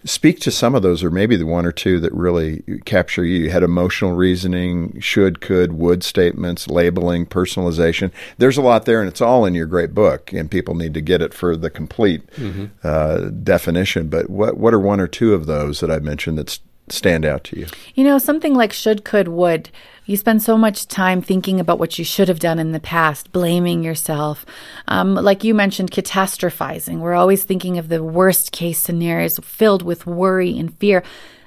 speak 0.07 0.39
to 0.39 0.51
some 0.51 0.73
of 0.73 0.81
those, 0.81 1.03
or 1.03 1.11
maybe 1.11 1.35
the 1.35 1.45
one 1.45 1.65
or 1.65 1.71
two 1.71 1.99
that 1.99 2.13
really 2.13 2.63
capture 2.85 3.23
you. 3.23 3.43
You 3.43 3.49
had 3.49 3.63
emotional 3.63 4.13
reasoning, 4.13 4.99
should, 4.99 5.41
could, 5.41 5.73
would 5.73 6.03
statements, 6.03 6.67
labeling, 6.67 7.25
personalization. 7.25 8.11
There's 8.37 8.57
a 8.57 8.61
lot 8.61 8.85
there, 8.85 9.01
and 9.01 9.09
it's 9.09 9.21
all 9.21 9.45
in 9.45 9.53
your 9.53 9.65
great 9.65 9.93
book, 9.93 10.31
and 10.33 10.49
people 10.49 10.75
need 10.75 10.93
to 10.93 11.01
get 11.01 11.21
it 11.21 11.33
for 11.33 11.55
the 11.55 11.69
complete 11.69 12.25
mm-hmm. 12.31 12.65
uh, 12.83 13.29
definition. 13.29 14.07
But 14.09 14.29
what 14.29 14.57
what 14.57 14.73
are 14.73 14.79
one 14.79 14.99
or 14.99 15.07
two 15.07 15.33
of 15.33 15.45
those 15.45 15.79
that 15.81 15.91
I 15.91 15.99
mentioned 15.99 16.37
that 16.37 16.59
stand 16.89 17.25
out 17.25 17.43
to 17.45 17.59
you? 17.59 17.67
You 17.95 18.03
know, 18.03 18.17
something 18.17 18.53
like 18.53 18.73
should, 18.73 19.03
could, 19.03 19.27
would 19.27 19.69
you 20.07 20.17
spend 20.17 20.41
so 20.41 20.57
much 20.57 20.87
time 20.87 21.21
thinking 21.21 21.59
about 21.59 21.77
what 21.77 21.99
you 21.99 22.05
should 22.05 22.29
have 22.29 22.39
done 22.39 22.57
in 22.57 22.71
the 22.71 22.79
past, 22.79 23.31
blaming 23.33 23.83
yourself. 23.83 24.45
Um, 24.87 25.15
like 25.15 25.43
you 25.43 25.53
mentioned, 25.53 25.91
catastrophizing. 25.91 26.99
We're 26.99 27.13
always 27.13 27.43
thinking 27.43 27.77
of 27.77 27.89
the 27.89 28.03
worst 28.03 28.53
case 28.53 28.79
scenarios 28.79 29.37
filled 29.39 29.83
with 29.83 30.07
worry 30.07 30.57
and 30.57 30.73
fear. 30.77 31.03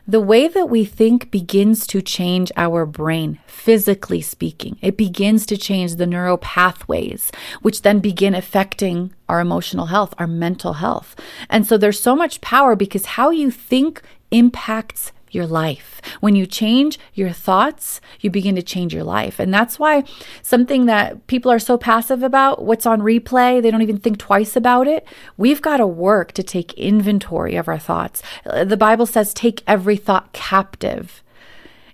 The 0.06 0.20
way 0.20 0.48
that 0.48 0.66
we 0.66 0.84
think 0.84 1.30
begins 1.30 1.86
to 1.86 2.02
change 2.02 2.52
our 2.56 2.84
brain, 2.84 3.38
physically 3.46 4.20
speaking. 4.20 4.76
It 4.82 4.96
begins 4.96 5.46
to 5.46 5.56
change 5.56 5.94
the 5.94 6.06
neural 6.06 6.36
pathways, 6.36 7.30
which 7.62 7.82
then 7.82 8.00
begin 8.00 8.34
affecting 8.34 9.14
our 9.28 9.40
emotional 9.40 9.86
health, 9.86 10.12
our 10.18 10.26
mental 10.26 10.74
health. 10.74 11.16
And 11.48 11.66
so 11.66 11.78
there's 11.78 12.00
so 12.00 12.14
much 12.14 12.40
power 12.40 12.76
because 12.76 13.06
how 13.06 13.30
you 13.30 13.50
think 13.50 14.02
impacts 14.30 15.12
your 15.30 15.46
life. 15.46 16.00
When 16.20 16.34
you 16.34 16.46
change 16.46 16.98
your 17.14 17.30
thoughts, 17.30 18.00
you 18.20 18.30
begin 18.30 18.56
to 18.56 18.62
change 18.62 18.94
your 18.94 19.04
life. 19.04 19.38
And 19.38 19.52
that's 19.52 19.78
why 19.78 20.04
something 20.42 20.86
that 20.86 21.26
people 21.26 21.50
are 21.50 21.58
so 21.58 21.78
passive 21.78 22.22
about, 22.22 22.64
what's 22.64 22.86
on 22.86 23.00
replay, 23.00 23.62
they 23.62 23.70
don't 23.70 23.82
even 23.82 23.98
think 23.98 24.18
twice 24.18 24.56
about 24.56 24.86
it. 24.86 25.06
We've 25.36 25.62
got 25.62 25.78
to 25.78 25.86
work 25.86 26.32
to 26.32 26.42
take 26.42 26.72
inventory 26.74 27.56
of 27.56 27.68
our 27.68 27.78
thoughts. 27.78 28.22
Uh, 28.44 28.64
the 28.64 28.76
Bible 28.76 29.06
says, 29.06 29.32
take 29.32 29.62
every 29.66 29.96
thought 29.96 30.32
captive. 30.32 31.22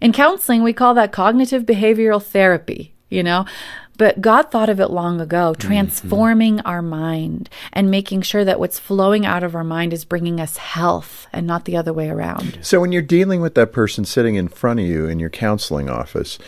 In 0.01 0.13
counseling, 0.13 0.63
we 0.63 0.73
call 0.73 0.95
that 0.95 1.13
cognitive 1.13 1.65
behavioral 1.65 2.23
therapy, 2.23 2.95
you 3.09 3.23
know? 3.23 3.47
But 3.97 4.21
God 4.21 4.51
thought 4.51 4.69
of 4.69 4.81
it 4.81 4.91
long 4.91 5.21
ago, 5.21 5.53
mm-hmm. 5.53 5.67
transforming 5.67 6.57
mm-hmm. 6.59 6.67
our 6.67 6.83
mind 6.83 7.49
and 7.73 7.91
making 7.91 8.23
sure 8.23 8.45
that 8.45 8.61
what's 8.61 8.79
flowing 8.79 9.25
out 9.25 9.43
of 9.43 9.55
our 9.55 9.65
mind 9.65 9.93
is 9.93 10.05
bringing 10.05 10.41
us 10.41 10.57
health 10.57 11.27
and 11.33 11.47
not 11.47 11.65
the 11.65 11.77
other 11.77 11.93
way 11.93 12.09
around. 12.09 12.59
So, 12.63 12.81
when 12.81 12.93
you're 12.93 13.03
dealing 13.03 13.41
with 13.41 13.55
that 13.55 13.73
person 13.73 14.05
sitting 14.05 14.35
in 14.35 14.49
front 14.49 14.81
of 14.81 14.87
you 14.87 15.07
in 15.07 15.19
your 15.19 15.31
counseling 15.31 15.89
office, 15.89 16.39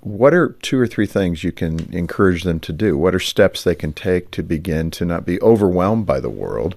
what 0.00 0.32
are 0.32 0.50
two 0.62 0.78
or 0.78 0.86
three 0.86 1.06
things 1.06 1.42
you 1.42 1.52
can 1.52 1.92
encourage 1.92 2.44
them 2.44 2.60
to 2.60 2.72
do? 2.72 2.96
What 2.96 3.14
are 3.14 3.20
steps 3.20 3.64
they 3.64 3.74
can 3.74 3.92
take 3.92 4.30
to 4.32 4.42
begin 4.42 4.90
to 4.92 5.04
not 5.04 5.26
be 5.26 5.40
overwhelmed 5.42 6.06
by 6.06 6.20
the 6.20 6.30
world 6.30 6.76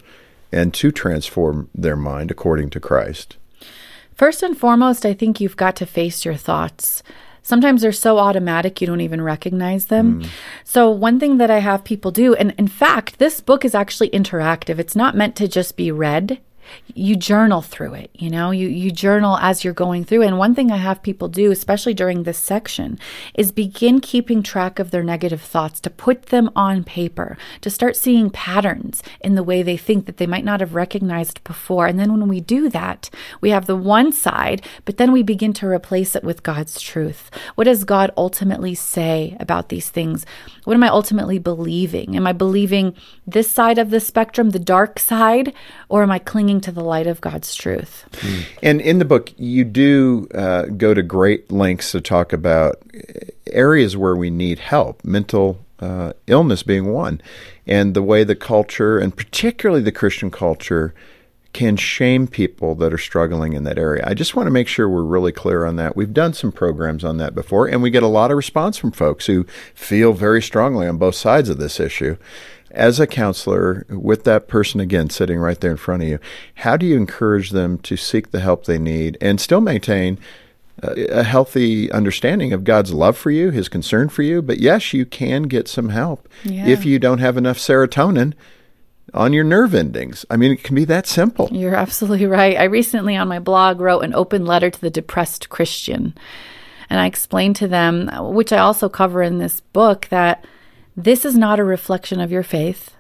and 0.51 0.73
to 0.73 0.91
transform 0.91 1.69
their 1.75 1.95
mind 1.95 2.31
according 2.31 2.71
to 2.71 2.79
Christ? 2.79 3.37
First 4.15 4.43
and 4.43 4.57
foremost, 4.57 5.05
I 5.05 5.13
think 5.13 5.39
you've 5.39 5.55
got 5.55 5.75
to 5.77 5.85
face 5.85 6.25
your 6.25 6.35
thoughts 6.35 7.03
Sometimes 7.49 7.81
they're 7.81 7.91
so 7.91 8.19
automatic 8.19 8.79
you 8.79 8.85
don't 8.85 9.01
even 9.01 9.23
recognize 9.23 9.87
them. 9.87 10.21
Mm. 10.21 10.29
So, 10.63 10.91
one 10.91 11.19
thing 11.19 11.39
that 11.39 11.49
I 11.49 11.57
have 11.57 11.83
people 11.83 12.11
do, 12.11 12.35
and 12.35 12.53
in 12.59 12.67
fact, 12.67 13.17
this 13.17 13.41
book 13.41 13.65
is 13.65 13.73
actually 13.73 14.11
interactive, 14.11 14.77
it's 14.77 14.95
not 14.95 15.17
meant 15.17 15.35
to 15.37 15.47
just 15.47 15.75
be 15.75 15.91
read 15.91 16.39
you 16.93 17.15
journal 17.15 17.61
through 17.61 17.93
it 17.93 18.09
you 18.19 18.29
know? 18.29 18.51
You 18.51 18.67
you 18.67 18.91
journal 18.91 19.37
as 19.37 19.63
you're 19.63 19.73
going 19.73 20.03
through. 20.03 20.23
And 20.23 20.37
one 20.37 20.53
thing 20.53 20.71
i 20.71 20.77
have 20.77 21.01
people 21.01 21.27
do 21.27 21.51
especially 21.51 21.93
during 21.93 22.23
this 22.23 22.37
section 22.37 22.99
is 23.33 23.51
begin 23.51 24.01
keeping 24.01 24.43
track 24.43 24.79
of 24.79 24.91
their 24.91 25.03
negative 25.03 25.41
thoughts 25.41 25.79
to 25.81 25.89
put 25.89 26.27
them 26.27 26.49
on 26.55 26.83
paper 26.83 27.37
to 27.61 27.69
start 27.69 27.95
seeing 27.95 28.29
patterns 28.29 29.01
in 29.21 29.35
the 29.35 29.43
way 29.43 29.63
they 29.63 29.77
think 29.77 30.05
that 30.05 30.17
they 30.17 30.27
might 30.27 30.43
not 30.43 30.59
have 30.59 30.75
recognized 30.75 31.43
before. 31.43 31.87
And 31.87 31.99
then 31.99 32.11
when 32.11 32.27
we 32.27 32.41
do 32.41 32.69
that 32.69 33.09
we 33.41 33.49
have 33.51 33.65
the 33.65 33.75
one 33.75 34.11
side 34.11 34.65
but 34.85 34.97
then 34.97 35.11
we 35.11 35.23
begin 35.23 35.53
to 35.53 35.67
replace 35.67 36.15
it 36.15 36.23
with 36.23 36.43
god's 36.43 36.81
truth. 36.81 37.31
What 37.55 37.65
does 37.65 37.83
god 37.83 38.11
ultimately 38.17 38.75
say 38.75 39.37
about 39.39 39.69
these 39.69 39.89
things? 39.89 40.25
What 40.65 40.73
am 40.73 40.83
i 40.83 40.89
ultimately 40.89 41.39
believing? 41.39 42.15
Am 42.15 42.27
i 42.27 42.33
believing 42.33 42.95
this 43.25 43.49
side 43.49 43.77
of 43.77 43.89
the 43.89 43.99
spectrum 43.99 44.49
the 44.49 44.59
dark 44.59 44.99
side 44.99 45.53
or 45.87 46.03
am 46.03 46.11
i 46.11 46.19
clinging 46.19 46.58
to 46.61 46.71
the 46.71 46.83
light 46.83 47.07
of 47.07 47.21
God's 47.21 47.53
truth. 47.55 48.05
And 48.61 48.81
in 48.81 48.99
the 48.99 49.05
book, 49.05 49.33
you 49.37 49.63
do 49.63 50.27
uh, 50.33 50.63
go 50.65 50.93
to 50.93 51.01
great 51.01 51.51
lengths 51.51 51.91
to 51.91 52.01
talk 52.01 52.33
about 52.33 52.81
areas 53.47 53.97
where 53.97 54.15
we 54.15 54.29
need 54.29 54.59
help, 54.59 55.03
mental 55.03 55.59
uh, 55.79 56.13
illness 56.27 56.63
being 56.63 56.91
one, 56.91 57.21
and 57.65 57.93
the 57.93 58.03
way 58.03 58.23
the 58.23 58.35
culture, 58.35 58.99
and 58.99 59.15
particularly 59.15 59.81
the 59.81 59.91
Christian 59.91 60.29
culture, 60.29 60.93
can 61.51 61.75
shame 61.75 62.27
people 62.27 62.75
that 62.75 62.93
are 62.93 62.97
struggling 62.99 63.53
in 63.53 63.63
that 63.63 63.79
area. 63.79 64.03
I 64.05 64.13
just 64.13 64.35
want 64.35 64.47
to 64.47 64.51
make 64.51 64.67
sure 64.67 64.87
we're 64.87 65.01
really 65.01 65.31
clear 65.31 65.65
on 65.65 65.77
that. 65.77 65.95
We've 65.95 66.13
done 66.13 66.33
some 66.33 66.51
programs 66.51 67.03
on 67.03 67.17
that 67.17 67.33
before, 67.33 67.67
and 67.67 67.81
we 67.81 67.89
get 67.89 68.03
a 68.03 68.07
lot 68.07 68.29
of 68.29 68.37
response 68.37 68.77
from 68.77 68.91
folks 68.91 69.25
who 69.25 69.45
feel 69.73 70.13
very 70.13 70.41
strongly 70.43 70.87
on 70.87 70.97
both 70.97 71.15
sides 71.15 71.49
of 71.49 71.57
this 71.57 71.79
issue 71.79 72.17
as 72.71 72.99
a 72.99 73.07
counselor 73.07 73.85
with 73.89 74.23
that 74.23 74.47
person 74.47 74.79
again 74.79 75.09
sitting 75.09 75.39
right 75.39 75.59
there 75.59 75.71
in 75.71 75.77
front 75.77 76.03
of 76.03 76.09
you, 76.09 76.19
how 76.55 76.77
do 76.77 76.85
you 76.85 76.97
encourage 76.97 77.51
them 77.51 77.77
to 77.79 77.97
seek 77.97 78.31
the 78.31 78.39
help 78.39 78.65
they 78.65 78.77
need 78.77 79.17
and 79.21 79.41
still 79.41 79.61
maintain 79.61 80.19
uh, 80.81 80.93
a 81.09 81.23
healthy 81.23 81.91
understanding 81.91 82.53
of 82.53 82.63
God's 82.63 82.93
love 82.93 83.17
for 83.17 83.31
you, 83.31 83.49
His 83.49 83.69
concern 83.69 84.09
for 84.09 84.23
you? 84.23 84.41
But 84.41 84.59
yes, 84.59 84.93
you 84.93 85.05
can 85.05 85.43
get 85.43 85.67
some 85.67 85.89
help 85.89 86.27
yeah. 86.43 86.67
if 86.67 86.85
you 86.85 86.99
don't 86.99 87.19
have 87.19 87.37
enough 87.37 87.57
serotonin 87.57 88.33
on 89.13 89.33
your 89.33 89.43
nerve 89.43 89.73
endings. 89.73 90.25
I 90.29 90.37
mean, 90.37 90.51
it 90.51 90.63
can 90.63 90.75
be 90.75 90.85
that 90.85 91.07
simple. 91.07 91.49
You're 91.51 91.75
absolutely 91.75 92.27
right. 92.27 92.57
I 92.57 92.65
recently 92.65 93.15
on 93.15 93.27
my 93.27 93.39
blog 93.39 93.79
wrote 93.79 94.01
an 94.01 94.13
open 94.13 94.45
letter 94.45 94.69
to 94.69 94.81
the 94.81 94.89
depressed 94.89 95.49
Christian. 95.49 96.13
And 96.89 96.99
I 96.99 97.05
explained 97.05 97.55
to 97.57 97.67
them, 97.67 98.09
which 98.33 98.51
I 98.51 98.59
also 98.59 98.89
cover 98.89 99.21
in 99.21 99.37
this 99.37 99.59
book, 99.59 100.07
that 100.09 100.45
this 101.03 101.25
is 101.25 101.37
not 101.37 101.59
a 101.59 101.63
reflection 101.63 102.19
of 102.19 102.31
your 102.31 102.43
faith. 102.43 102.95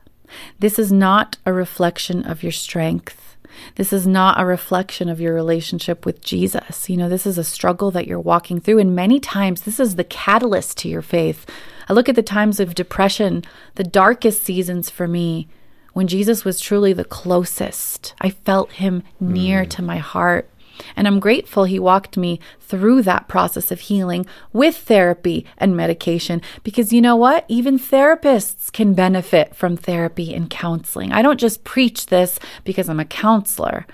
This 0.59 0.79
is 0.79 0.91
not 0.91 1.37
a 1.45 1.53
reflection 1.53 2.23
of 2.23 2.43
your 2.43 2.51
strength. 2.51 3.37
This 3.75 3.91
is 3.91 4.05
not 4.05 4.39
a 4.39 4.45
reflection 4.45 5.09
of 5.09 5.19
your 5.19 5.33
relationship 5.33 6.05
with 6.05 6.21
Jesus. 6.21 6.89
You 6.89 6.97
know, 6.97 7.09
this 7.09 7.25
is 7.25 7.37
a 7.37 7.43
struggle 7.43 7.91
that 7.91 8.07
you're 8.07 8.19
walking 8.19 8.59
through. 8.59 8.79
And 8.79 8.95
many 8.95 9.19
times, 9.19 9.61
this 9.61 9.79
is 9.79 9.95
the 9.95 10.03
catalyst 10.03 10.77
to 10.79 10.87
your 10.87 11.01
faith. 11.01 11.45
I 11.87 11.93
look 11.93 12.07
at 12.07 12.15
the 12.15 12.23
times 12.23 12.59
of 12.59 12.75
depression, 12.75 13.43
the 13.75 13.83
darkest 13.83 14.43
seasons 14.43 14.89
for 14.89 15.07
me, 15.07 15.47
when 15.93 16.07
Jesus 16.07 16.45
was 16.45 16.61
truly 16.61 16.93
the 16.93 17.03
closest. 17.03 18.13
I 18.21 18.29
felt 18.29 18.73
him 18.73 19.03
near 19.19 19.65
mm. 19.65 19.69
to 19.71 19.81
my 19.81 19.97
heart. 19.97 20.49
And 20.95 21.07
I'm 21.07 21.19
grateful 21.19 21.63
he 21.63 21.79
walked 21.79 22.17
me 22.17 22.39
through 22.59 23.01
that 23.03 23.27
process 23.27 23.71
of 23.71 23.81
healing 23.81 24.25
with 24.53 24.75
therapy 24.75 25.45
and 25.57 25.75
medication 25.75 26.41
because 26.63 26.93
you 26.93 27.01
know 27.01 27.15
what? 27.15 27.45
Even 27.47 27.79
therapists 27.79 28.71
can 28.71 28.93
benefit 28.93 29.55
from 29.55 29.77
therapy 29.77 30.33
and 30.33 30.49
counseling. 30.49 31.11
I 31.11 31.21
don't 31.21 31.39
just 31.39 31.63
preach 31.63 32.07
this 32.07 32.39
because 32.63 32.89
I'm 32.89 32.99
a 32.99 33.05
counselor. 33.05 33.85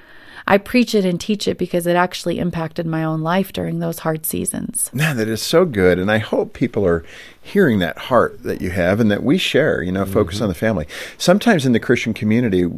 I 0.48 0.58
preach 0.58 0.94
it 0.94 1.06
and 1.06 1.20
teach 1.20 1.48
it 1.48 1.58
because 1.58 1.88
it 1.88 1.96
actually 1.96 2.40
impacted 2.40 2.86
my 2.86 3.04
own 3.04 3.22
life 3.22 3.52
during 3.52 3.80
those 3.80 4.00
hard 4.00 4.26
seasons. 4.26 4.92
Man, 4.94 5.18
that 5.18 5.28
is 5.28 5.42
so 5.42 5.66
good. 5.66 5.98
And 5.98 6.12
I 6.12 6.20
hope 6.20 6.54
people 6.54 6.86
are 6.86 7.04
hearing 7.42 7.80
that 7.80 7.98
heart 7.98 8.44
that 8.44 8.62
you 8.62 8.70
have 8.70 9.00
and 9.00 9.10
that 9.10 9.24
we 9.24 9.38
share, 9.38 9.82
you 9.82 9.92
know, 9.92 10.04
mm-hmm. 10.04 10.14
focus 10.14 10.42
on 10.42 10.48
the 10.48 10.54
family. 10.54 10.88
Sometimes 11.18 11.66
in 11.66 11.72
the 11.72 11.80
Christian 11.80 12.14
community, 12.14 12.70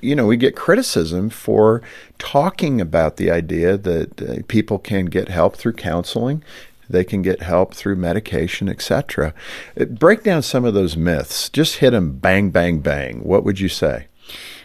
you 0.00 0.16
know, 0.16 0.26
we 0.26 0.36
get 0.36 0.56
criticism 0.56 1.30
for 1.30 1.80
talking 2.18 2.80
about 2.80 3.16
the 3.16 3.30
idea 3.30 3.76
that 3.76 4.22
uh, 4.22 4.42
people 4.48 4.78
can 4.78 5.06
get 5.06 5.28
help 5.28 5.56
through 5.56 5.74
counseling 5.74 6.42
they 6.92 7.04
can 7.04 7.22
get 7.22 7.42
help 7.42 7.74
through 7.74 7.96
medication, 7.96 8.68
etc. 8.68 9.32
Uh, 9.80 9.86
break 9.86 10.22
down 10.22 10.42
some 10.42 10.64
of 10.64 10.74
those 10.74 10.96
myths. 10.96 11.48
Just 11.48 11.76
hit 11.76 11.90
them 11.90 12.18
bang, 12.18 12.50
bang, 12.50 12.80
bang. 12.80 13.24
What 13.24 13.44
would 13.44 13.60
you 13.60 13.68
say? 13.68 14.08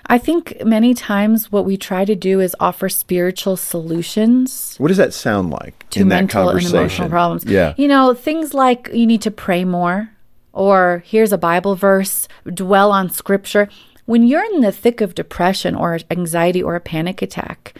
I 0.09 0.17
think 0.17 0.63
many 0.63 0.93
times 0.93 1.51
what 1.51 1.65
we 1.65 1.75
try 1.75 2.05
to 2.05 2.15
do 2.15 2.39
is 2.39 2.55
offer 2.59 2.87
spiritual 2.87 3.57
solutions. 3.57 4.75
What 4.77 4.87
does 4.87 4.97
that 4.97 5.13
sound 5.13 5.49
like 5.49 5.89
to 5.91 6.05
mental 6.05 6.49
and 6.49 6.65
emotional 6.65 7.09
problems? 7.09 7.43
Yeah. 7.45 7.73
You 7.77 7.87
know, 7.87 8.13
things 8.13 8.53
like 8.53 8.89
you 8.93 9.05
need 9.05 9.21
to 9.23 9.31
pray 9.31 9.65
more, 9.65 10.09
or 10.53 11.03
here's 11.05 11.33
a 11.33 11.37
Bible 11.37 11.75
verse, 11.75 12.27
dwell 12.45 12.91
on 12.91 13.09
scripture. 13.09 13.67
When 14.05 14.25
you're 14.25 14.45
in 14.45 14.61
the 14.61 14.71
thick 14.71 15.01
of 15.01 15.15
depression 15.15 15.75
or 15.75 15.99
anxiety 16.09 16.63
or 16.63 16.75
a 16.75 16.79
panic 16.79 17.21
attack, 17.21 17.77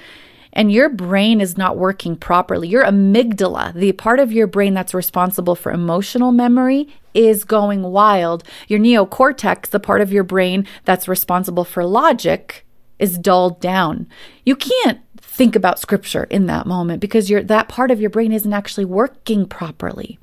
and 0.58 0.72
your 0.72 0.90
brain 0.90 1.40
is 1.40 1.56
not 1.56 1.78
working 1.78 2.16
properly, 2.16 2.68
your 2.68 2.84
amygdala, 2.84 3.74
the 3.74 3.92
part 3.92 4.20
of 4.20 4.32
your 4.32 4.48
brain 4.48 4.74
that's 4.74 4.94
responsible 4.94 5.54
for 5.56 5.72
emotional 5.72 6.32
memory, 6.32 6.90
is 7.14 7.44
going 7.44 7.84
wild. 7.84 8.44
Your 8.68 8.80
neocortex, 8.80 9.68
the 9.68 9.80
part 9.80 10.02
of 10.02 10.12
your 10.12 10.24
brain 10.24 10.68
that's 10.84 11.08
responsible 11.08 11.64
for 11.64 11.86
logic, 11.86 12.66
is 12.98 13.20
dulled 13.20 13.62
down. 13.62 14.08
You 14.46 14.56
can't 14.56 15.00
think 15.20 15.56
about 15.56 15.80
scripture 15.80 16.24
in 16.24 16.48
that 16.48 16.66
moment 16.66 17.02
because 17.02 17.28
that 17.28 17.70
part 17.70 17.92
of 17.92 18.02
your 18.02 18.10
brain 18.10 18.34
isn't 18.34 18.52
actually 18.52 18.86
working 18.86 19.46
properly. 19.46 20.18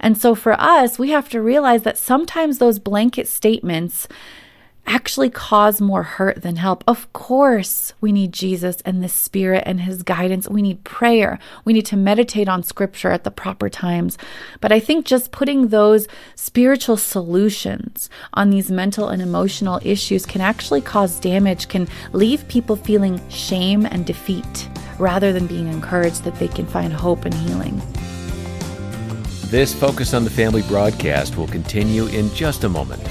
And 0.00 0.18
so 0.18 0.34
for 0.34 0.60
us, 0.60 0.98
we 0.98 1.10
have 1.10 1.28
to 1.28 1.40
realize 1.40 1.84
that 1.84 1.96
sometimes 1.96 2.58
those 2.58 2.80
blanket 2.80 3.28
statements 3.28 4.08
actually 4.86 5.30
cause 5.30 5.80
more 5.80 6.02
hurt 6.02 6.42
than 6.42 6.56
help. 6.56 6.84
Of 6.86 7.12
course, 7.12 7.92
we 8.00 8.12
need 8.12 8.32
Jesus 8.32 8.80
and 8.84 9.02
the 9.02 9.08
Spirit 9.08 9.64
and 9.66 9.80
His 9.80 10.02
guidance. 10.02 10.48
We 10.48 10.62
need 10.62 10.84
prayer. 10.84 11.38
We 11.64 11.72
need 11.72 11.86
to 11.86 11.96
meditate 11.96 12.48
on 12.48 12.62
Scripture 12.62 13.10
at 13.10 13.24
the 13.24 13.30
proper 13.30 13.68
times. 13.68 14.16
But 14.60 14.72
I 14.72 14.80
think 14.80 15.06
just 15.06 15.32
putting 15.32 15.68
those 15.68 16.08
spiritual 16.34 16.96
solutions 16.96 18.08
on 18.34 18.50
these 18.50 18.70
mental 18.70 19.08
and 19.08 19.20
emotional 19.20 19.80
issues 19.82 20.24
can 20.26 20.40
actually 20.40 20.80
cause 20.80 21.20
damage, 21.20 21.68
can 21.68 21.88
leave 22.12 22.46
people 22.48 22.76
feeling 22.76 23.20
shame 23.28 23.86
and 23.86 24.06
defeat 24.06 24.68
rather 24.98 25.32
than 25.32 25.46
being 25.46 25.68
encouraged 25.68 26.24
that 26.24 26.36
they 26.36 26.48
can 26.48 26.66
find 26.66 26.92
hope 26.92 27.24
and 27.24 27.34
healing. 27.34 27.80
This 29.50 29.72
Focus 29.72 30.12
on 30.12 30.24
the 30.24 30.30
Family 30.30 30.62
broadcast 30.62 31.36
will 31.36 31.46
continue 31.46 32.06
in 32.06 32.32
just 32.34 32.64
a 32.64 32.68
moment. 32.68 33.02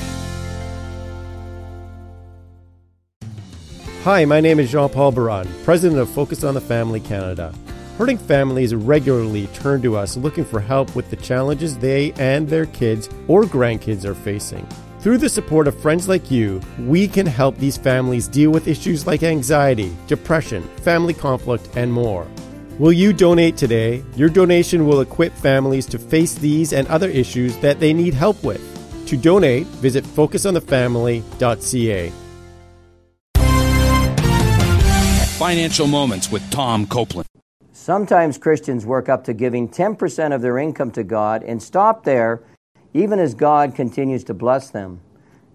Hi, 4.05 4.24
my 4.24 4.39
name 4.39 4.59
is 4.59 4.71
Jean 4.71 4.89
Paul 4.89 5.12
Baran, 5.12 5.47
President 5.63 6.00
of 6.00 6.07
Focus 6.07 6.43
on 6.43 6.53
the 6.53 6.62
Family 6.62 7.00
Canada. 7.00 7.51
Hurting 7.97 8.19
families 8.19 8.75
regularly 8.75 9.47
turn 9.47 9.81
to 9.81 9.97
us 9.97 10.15
looking 10.15 10.45
for 10.45 10.59
help 10.59 10.95
with 10.95 11.09
the 11.09 11.15
challenges 11.15 11.75
they 11.75 12.12
and 12.12 12.47
their 12.47 12.67
kids 12.67 13.09
or 13.27 13.45
grandkids 13.45 14.05
are 14.05 14.13
facing. 14.13 14.67
Through 15.00 15.17
the 15.17 15.27
support 15.27 15.67
of 15.67 15.81
friends 15.81 16.07
like 16.07 16.29
you, 16.29 16.62
we 16.81 17.07
can 17.07 17.25
help 17.25 17.57
these 17.57 17.77
families 17.77 18.27
deal 18.27 18.51
with 18.51 18.67
issues 18.67 19.07
like 19.07 19.24
anxiety, 19.24 19.91
depression, 20.05 20.62
family 20.83 21.15
conflict, 21.15 21.67
and 21.75 21.91
more. 21.91 22.27
Will 22.77 22.93
you 22.93 23.12
donate 23.12 23.57
today? 23.57 24.03
Your 24.15 24.29
donation 24.29 24.85
will 24.85 25.01
equip 25.01 25.33
families 25.33 25.88
to 25.88 25.97
face 25.97 26.35
these 26.35 26.74
and 26.74 26.88
other 26.89 27.09
issues 27.09 27.57
that 27.57 27.79
they 27.79 27.91
need 27.91 28.13
help 28.13 28.43
with. 28.43 28.62
To 29.07 29.17
donate, 29.17 29.65
visit 29.65 30.03
focusonthefamily.ca. 30.03 32.12
Financial 35.45 35.85
Moments 35.85 36.31
with 36.31 36.49
Tom 36.49 36.87
Copeland. 36.87 37.29
Sometimes 37.71 38.39
Christians 38.39 38.83
work 38.83 39.09
up 39.09 39.25
to 39.25 39.33
giving 39.35 39.69
10% 39.69 40.33
of 40.33 40.41
their 40.41 40.57
income 40.57 40.89
to 40.89 41.03
God 41.03 41.43
and 41.43 41.61
stop 41.61 42.03
there, 42.03 42.41
even 42.95 43.19
as 43.19 43.35
God 43.35 43.75
continues 43.75 44.23
to 44.23 44.33
bless 44.33 44.71
them. 44.71 45.01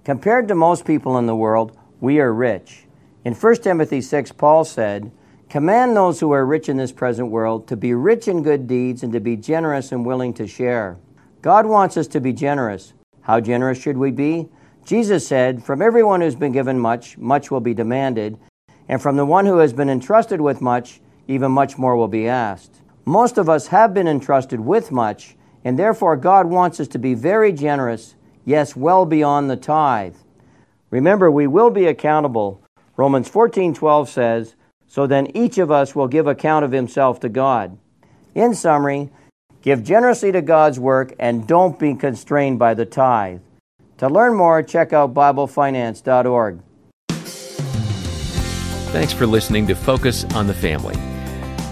Compared 0.04 0.47
to 0.47 0.54
most 0.54 0.85
people 0.85 1.18
in 1.18 1.26
the 1.26 1.35
world, 1.35 1.76
we 2.00 2.20
are 2.20 2.32
rich. 2.32 2.85
In 3.25 3.35
1 3.35 3.56
Timothy 3.56 4.00
6, 4.00 4.30
Paul 4.30 4.64
said, 4.64 5.11
Command 5.49 5.97
those 5.97 6.20
who 6.20 6.30
are 6.30 6.47
rich 6.47 6.68
in 6.68 6.76
this 6.76 6.92
present 6.92 7.32
world 7.32 7.66
to 7.66 7.76
be 7.76 7.92
rich 7.92 8.28
in 8.28 8.44
good 8.44 8.68
deeds 8.68 9.02
and 9.02 9.12
to 9.12 9.18
be 9.18 9.35
generous 9.35 9.90
and 9.90 10.06
willing 10.06 10.32
to 10.35 10.47
share. 10.47 10.99
God 11.42 11.66
wants 11.66 11.97
us 11.97 12.06
to 12.06 12.20
be 12.20 12.32
generous. 12.32 12.92
How 13.23 13.40
generous 13.40 13.82
should 13.82 13.99
we 13.99 14.12
be? 14.12 14.50
Jesus 14.85 15.26
said, 15.26 15.64
From 15.64 15.82
everyone 15.82 16.20
who's 16.20 16.37
been 16.37 16.52
given 16.52 16.78
much, 16.78 17.18
much 17.18 17.50
will 17.50 17.59
be 17.59 17.75
demanded 17.75 18.38
and 18.90 19.00
from 19.00 19.16
the 19.16 19.25
one 19.25 19.47
who 19.47 19.59
has 19.59 19.73
been 19.73 19.88
entrusted 19.88 20.40
with 20.40 20.61
much, 20.61 21.00
even 21.28 21.52
much 21.52 21.78
more 21.78 21.94
will 21.94 22.09
be 22.09 22.26
asked. 22.26 22.80
Most 23.04 23.38
of 23.38 23.49
us 23.49 23.68
have 23.68 23.94
been 23.94 24.09
entrusted 24.09 24.59
with 24.59 24.90
much, 24.90 25.37
And 25.64 25.78
therefore, 25.78 26.16
God 26.16 26.47
wants 26.47 26.80
us 26.80 26.88
to 26.88 26.99
be 26.99 27.14
very 27.14 27.52
generous, 27.52 28.14
yes, 28.44 28.75
well 28.75 29.04
beyond 29.04 29.50
the 29.50 29.56
tithe. 29.56 30.14
Remember, 30.90 31.30
we 31.30 31.47
will 31.47 31.70
be 31.70 31.87
accountable. 31.87 32.62
Romans 32.97 33.28
14:12 33.28 34.09
says, 34.09 34.54
"So 34.87 35.06
then 35.06 35.28
each 35.35 35.59
of 35.59 35.70
us 35.70 35.94
will 35.94 36.09
give 36.09 36.26
account 36.26 36.64
of 36.64 36.73
himself 36.73 37.20
to 37.20 37.28
God." 37.28 37.76
In 38.35 38.54
summary, 38.54 39.11
give 39.62 39.85
generously 39.85 40.32
to 40.32 40.42
God's 40.42 40.80
work 40.80 41.14
and 41.18 41.47
don't 41.47 41.78
be 41.78 41.94
constrained 41.94 42.59
by 42.59 42.75
the 42.75 42.87
tithe. 42.87 43.40
To 43.99 44.09
learn 44.09 44.35
more, 44.35 44.62
check 44.62 44.92
out 44.92 45.12
biblefinance.org. 45.12 46.61
Thanks 48.92 49.12
for 49.12 49.25
listening 49.25 49.68
to 49.68 49.76
Focus 49.76 50.25
on 50.35 50.49
the 50.49 50.52
Family. 50.52 50.97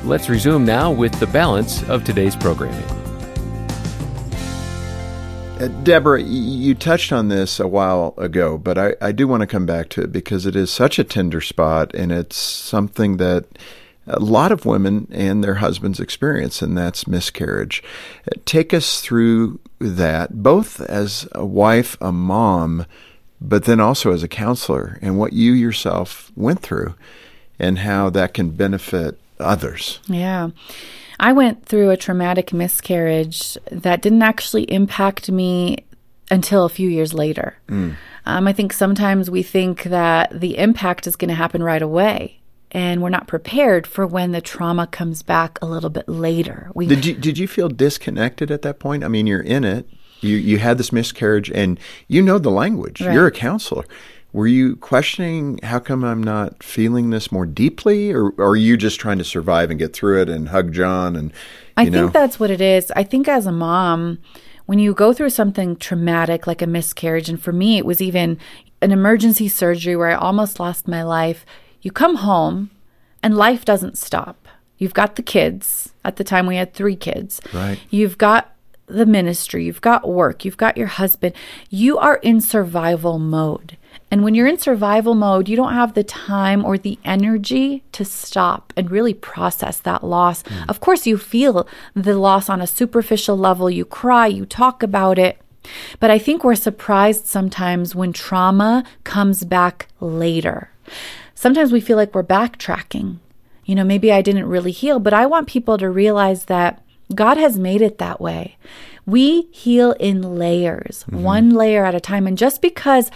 Let's 0.05 0.29
resume 0.29 0.65
now 0.65 0.93
with 0.93 1.13
the 1.19 1.27
balance 1.27 1.83
of 1.89 2.05
today's 2.05 2.37
programming. 2.37 2.85
Uh, 5.61 5.67
Debra, 5.83 6.23
you 6.23 6.77
touched 6.77 7.11
on 7.11 7.27
this 7.27 7.59
a 7.59 7.67
while 7.67 8.15
ago, 8.19 8.57
but 8.57 8.79
I, 8.79 8.95
I 9.03 9.11
do 9.11 9.27
want 9.27 9.41
to 9.41 9.49
come 9.49 9.67
back 9.67 9.89
to 9.91 10.03
it 10.03 10.13
because 10.13 10.47
it 10.47 10.55
is 10.55 10.71
such 10.71 11.01
a 11.01 11.05
tender 11.05 11.41
spot 11.41 11.93
and 11.93 12.13
it's 12.13 12.37
something 12.37 13.17
that 13.17 13.47
a 14.07 14.21
lot 14.21 14.53
of 14.53 14.65
women 14.65 15.09
and 15.11 15.43
their 15.43 15.57
husbands 15.57 15.99
experience, 15.99 16.63
and 16.63 16.79
that's 16.79 17.09
miscarriage. 17.09 17.83
Uh, 18.29 18.39
take 18.45 18.73
us 18.73 19.01
through 19.01 19.59
that, 19.81 20.41
both 20.41 20.81
as 20.83 21.29
a 21.33 21.45
wife, 21.45 21.97
a 22.01 22.13
mom, 22.13 22.87
but 23.41 23.65
then 23.65 23.81
also 23.81 24.13
as 24.13 24.23
a 24.23 24.29
counselor, 24.29 24.99
and 25.03 25.19
what 25.19 25.33
you 25.33 25.53
yourself 25.53 26.33
went 26.35 26.61
through, 26.61 26.95
and 27.59 27.81
how 27.81 28.11
that 28.11 28.35
can 28.35 28.51
benefit 28.51 29.19
others. 29.41 30.01
Yeah. 30.07 30.51
I 31.21 31.33
went 31.33 31.67
through 31.67 31.91
a 31.91 31.97
traumatic 31.97 32.53
miscarriage 32.53 33.59
that 33.71 34.03
didn't 34.03 34.23
actually 34.23 34.65
impact 34.65 35.31
me 35.31 35.79
until 36.31 36.65
a 36.65 36.69
few 36.69 36.89
years 36.89 37.13
later. 37.13 37.57
Mm. 37.69 37.97
Um, 38.27 38.47
I 38.47 38.53
think 38.53 38.73
sometimes 38.73 39.31
we 39.31 39.43
think 39.43 39.85
that 39.85 40.39
the 40.39 40.59
impact 40.59 41.07
is 41.07 41.17
going 41.17 41.31
to 41.31 41.35
happen 41.35 41.63
right 41.63 41.83
away, 41.83 42.41
and 42.71 43.03
we're 43.03 43.09
not 43.09 43.27
prepared 43.27 43.87
for 43.87 44.07
when 44.07 44.33
the 44.33 44.41
trauma 44.41 44.87
comes 44.87 45.23
back 45.23 45.59
a 45.63 45.67
little 45.67 45.91
bit 45.91 46.09
later. 46.09 46.71
We, 46.75 46.87
did 46.87 47.07
you 47.07 47.15
did 47.15 47.39
you 47.39 47.49
feel 47.49 47.69
disconnected 47.69 48.51
at 48.51 48.63
that 48.63 48.79
point? 48.79 49.03
I 49.03 49.09
mean, 49.09 49.27
you're 49.27 49.41
in 49.41 49.65
it. 49.65 49.89
You 50.21 50.37
you 50.37 50.59
had 50.59 50.79
this 50.79 50.93
miscarriage, 50.93 51.51
and 51.51 51.79
you 52.09 52.23
know 52.23 52.39
the 52.39 52.51
language. 52.51 53.01
Right. 53.01 53.13
You're 53.13 53.27
a 53.27 53.33
counselor 53.33 53.85
were 54.33 54.47
you 54.47 54.77
questioning 54.77 55.59
how 55.63 55.79
come 55.79 56.05
I'm 56.05 56.23
not 56.23 56.63
feeling 56.63 57.11
this 57.11 57.33
more 57.33 57.47
deeply, 57.47 58.13
or, 58.13 58.31
or, 58.31 58.51
are 58.51 58.57
you 58.57 58.77
just 58.77 59.01
trying 59.01 59.19
to 59.19 59.25
survive 59.25 59.71
and 59.71 59.79
get 59.79 59.95
through 59.95 60.21
it 60.23 60.29
and 60.29 60.51
hug 60.51 60.73
John? 60.73 61.17
And 61.17 61.33
I 61.77 61.85
know? 61.85 62.03
think 62.03 62.13
that's 62.13 62.39
what 62.39 62.51
it 62.51 62.61
is. 62.61 62.93
I 62.95 63.05
think 63.05 63.27
as 63.27 63.47
a 63.47 63.53
mom, 63.53 64.19
when 64.67 64.79
you 64.79 64.93
go 64.93 65.13
through 65.13 65.31
something 65.31 65.77
traumatic 65.77 66.47
like 66.47 66.61
a 66.61 66.67
miscarriage, 66.67 67.29
and 67.29 67.41
for 67.41 67.53
me, 67.53 67.79
it 67.79 67.87
was 67.87 68.03
even 68.03 68.39
an 68.83 68.93
emergency 68.93 69.49
surgery 69.49 69.97
where 69.97 70.11
I 70.11 70.15
almost 70.15 70.61
lost 70.61 70.87
my 70.87 71.03
life. 71.03 71.47
You 71.81 71.91
come 71.91 72.17
home, 72.17 72.71
and 73.23 73.37
life 73.37 73.65
doesn't 73.65 73.97
stop. 73.97 74.47
You've 74.77 74.95
got 74.95 75.17
the 75.17 75.23
kids. 75.23 75.95
At 76.05 76.17
the 76.17 76.25
time, 76.25 76.47
we 76.47 76.57
had 76.57 76.75
three 76.75 76.97
kids. 76.97 77.41
Right. 77.53 77.81
You've 77.89 78.19
got 78.19 78.55
the 78.89 79.07
ministry, 79.07 79.65
you've 79.65 79.81
got 79.81 80.09
work, 80.09 80.45
you've 80.45 80.57
got 80.57 80.77
your 80.77 80.87
husband. 80.87 81.35
You 81.71 81.99
are 81.99 82.17
in 82.17 82.41
survival 82.41 83.19
mode. 83.19 83.77
And 84.11 84.25
when 84.25 84.35
you're 84.35 84.47
in 84.47 84.59
survival 84.59 85.15
mode, 85.15 85.49
you 85.49 85.57
don't 85.57 85.75
have 85.75 85.93
the 85.93 86.05
time 86.05 86.65
or 86.65 86.79
the 86.79 86.99
energy 87.05 87.83
to 87.93 88.05
stop 88.05 88.73
and 88.77 88.91
really 88.91 89.13
process 89.13 89.81
that 89.81 90.03
loss. 90.03 90.43
Mm. 90.45 90.69
Of 90.69 90.81
course, 90.81 91.07
you 91.07 91.19
feel 91.19 91.69
the 91.95 92.19
loss 92.19 92.49
on 92.49 92.63
a 92.63 92.67
superficial 92.67 93.37
level. 93.37 93.69
You 93.69 93.85
cry, 93.85 94.27
you 94.27 94.47
talk 94.47 94.83
about 94.83 95.19
it. 95.19 95.39
But 96.01 96.11
I 96.11 96.19
think 96.19 96.43
we're 96.43 96.55
surprised 96.55 97.27
sometimes 97.27 97.95
when 97.95 98.15
trauma 98.15 98.85
comes 99.05 99.45
back 99.45 99.89
later. 100.01 100.71
Sometimes 101.35 101.71
we 101.71 101.81
feel 101.81 101.97
like 101.97 102.15
we're 102.15 102.25
backtracking. 102.25 103.19
You 103.67 103.75
know, 103.75 103.85
maybe 103.85 104.11
I 104.11 104.23
didn't 104.23 104.47
really 104.47 104.73
heal, 104.73 104.99
but 104.99 105.13
I 105.13 105.27
want 105.27 105.47
people 105.47 105.77
to 105.77 105.91
realize 105.91 106.47
that 106.47 106.83
God 107.15 107.37
has 107.37 107.59
made 107.59 107.83
it 107.83 107.99
that 107.99 108.21
way. 108.21 108.57
We 109.07 109.43
heal 109.51 109.93
in 109.93 110.37
layers, 110.37 111.05
mm-hmm. 111.05 111.23
one 111.23 111.51
layer 111.51 111.85
at 111.85 111.95
a 111.95 112.01
time. 112.01 112.27
And 112.27 112.37
just 112.37 112.61
because 112.61 113.11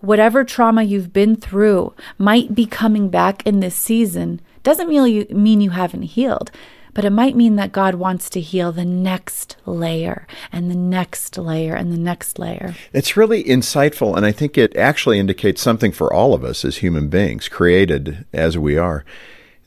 whatever 0.00 0.44
trauma 0.44 0.82
you've 0.82 1.12
been 1.12 1.36
through 1.36 1.94
might 2.18 2.54
be 2.54 2.66
coming 2.66 3.08
back 3.08 3.46
in 3.46 3.60
this 3.60 3.74
season 3.74 4.40
doesn't 4.62 4.88
mean 4.88 5.06
you, 5.06 5.26
mean 5.34 5.60
you 5.60 5.70
haven't 5.70 6.02
healed 6.02 6.50
but 6.98 7.04
it 7.04 7.10
might 7.10 7.36
mean 7.36 7.54
that 7.54 7.70
God 7.70 7.94
wants 7.94 8.28
to 8.30 8.40
heal 8.40 8.72
the 8.72 8.84
next 8.84 9.56
layer 9.66 10.26
and 10.50 10.68
the 10.68 10.74
next 10.74 11.38
layer 11.38 11.76
and 11.76 11.92
the 11.92 11.96
next 11.96 12.40
layer. 12.40 12.74
It's 12.92 13.16
really 13.16 13.44
insightful, 13.44 14.16
and 14.16 14.26
I 14.26 14.32
think 14.32 14.58
it 14.58 14.76
actually 14.76 15.20
indicates 15.20 15.62
something 15.62 15.92
for 15.92 16.12
all 16.12 16.34
of 16.34 16.42
us 16.42 16.64
as 16.64 16.78
human 16.78 17.06
beings, 17.06 17.48
created 17.48 18.26
as 18.32 18.58
we 18.58 18.76
are, 18.76 19.04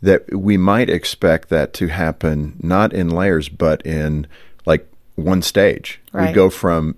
that 0.02 0.34
we 0.36 0.58
might 0.58 0.90
expect 0.90 1.50
that 1.50 1.74
to 1.74 1.88
happen 1.88 2.56
not 2.62 2.94
in 2.94 3.10
layers, 3.10 3.50
but 3.50 3.86
in 3.86 4.28
like 4.66 4.88
one 5.16 5.42
stage. 5.42 6.02
Right. 6.12 6.30
We 6.30 6.34
go 6.34 6.50
from 6.50 6.96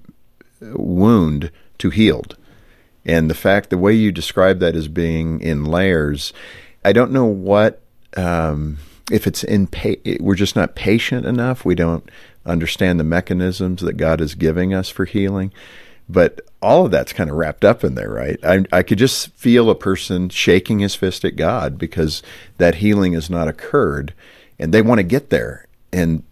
wound 0.61 1.51
to 1.79 1.89
healed. 1.89 2.37
And 3.05 3.29
the 3.29 3.35
fact, 3.35 3.69
the 3.69 3.77
way 3.77 3.93
you 3.93 4.11
describe 4.11 4.59
that 4.59 4.75
as 4.75 4.87
being 4.87 5.41
in 5.41 5.65
layers, 5.65 6.31
I 6.85 6.93
don't 6.93 7.11
know 7.11 7.25
what, 7.25 7.81
um, 8.15 8.77
if 9.11 9.27
it's 9.27 9.43
in, 9.43 9.67
pa- 9.67 9.95
we're 10.21 10.35
just 10.35 10.55
not 10.55 10.75
patient 10.75 11.25
enough. 11.25 11.65
We 11.65 11.75
don't 11.75 12.09
understand 12.45 12.99
the 12.99 13.03
mechanisms 13.03 13.81
that 13.81 13.93
God 13.93 14.21
is 14.21 14.35
giving 14.35 14.73
us 14.73 14.87
for 14.87 15.03
healing. 15.03 15.51
But 16.07 16.41
all 16.63 16.85
of 16.85 16.91
that's 16.91 17.13
kind 17.13 17.29
of 17.29 17.35
wrapped 17.35 17.65
up 17.65 17.83
in 17.83 17.95
there, 17.95 18.09
right? 18.09 18.39
I, 18.43 18.65
I 18.71 18.83
could 18.83 18.97
just 18.97 19.33
feel 19.35 19.69
a 19.69 19.75
person 19.75 20.29
shaking 20.29 20.79
his 20.79 20.95
fist 20.95 21.25
at 21.25 21.35
God 21.35 21.77
because 21.77 22.23
that 22.57 22.75
healing 22.75 23.13
has 23.13 23.29
not 23.29 23.47
occurred 23.47 24.13
and 24.57 24.73
they 24.73 24.81
want 24.81 24.99
to 24.99 25.03
get 25.03 25.29
there 25.29 25.67
and 25.91 26.23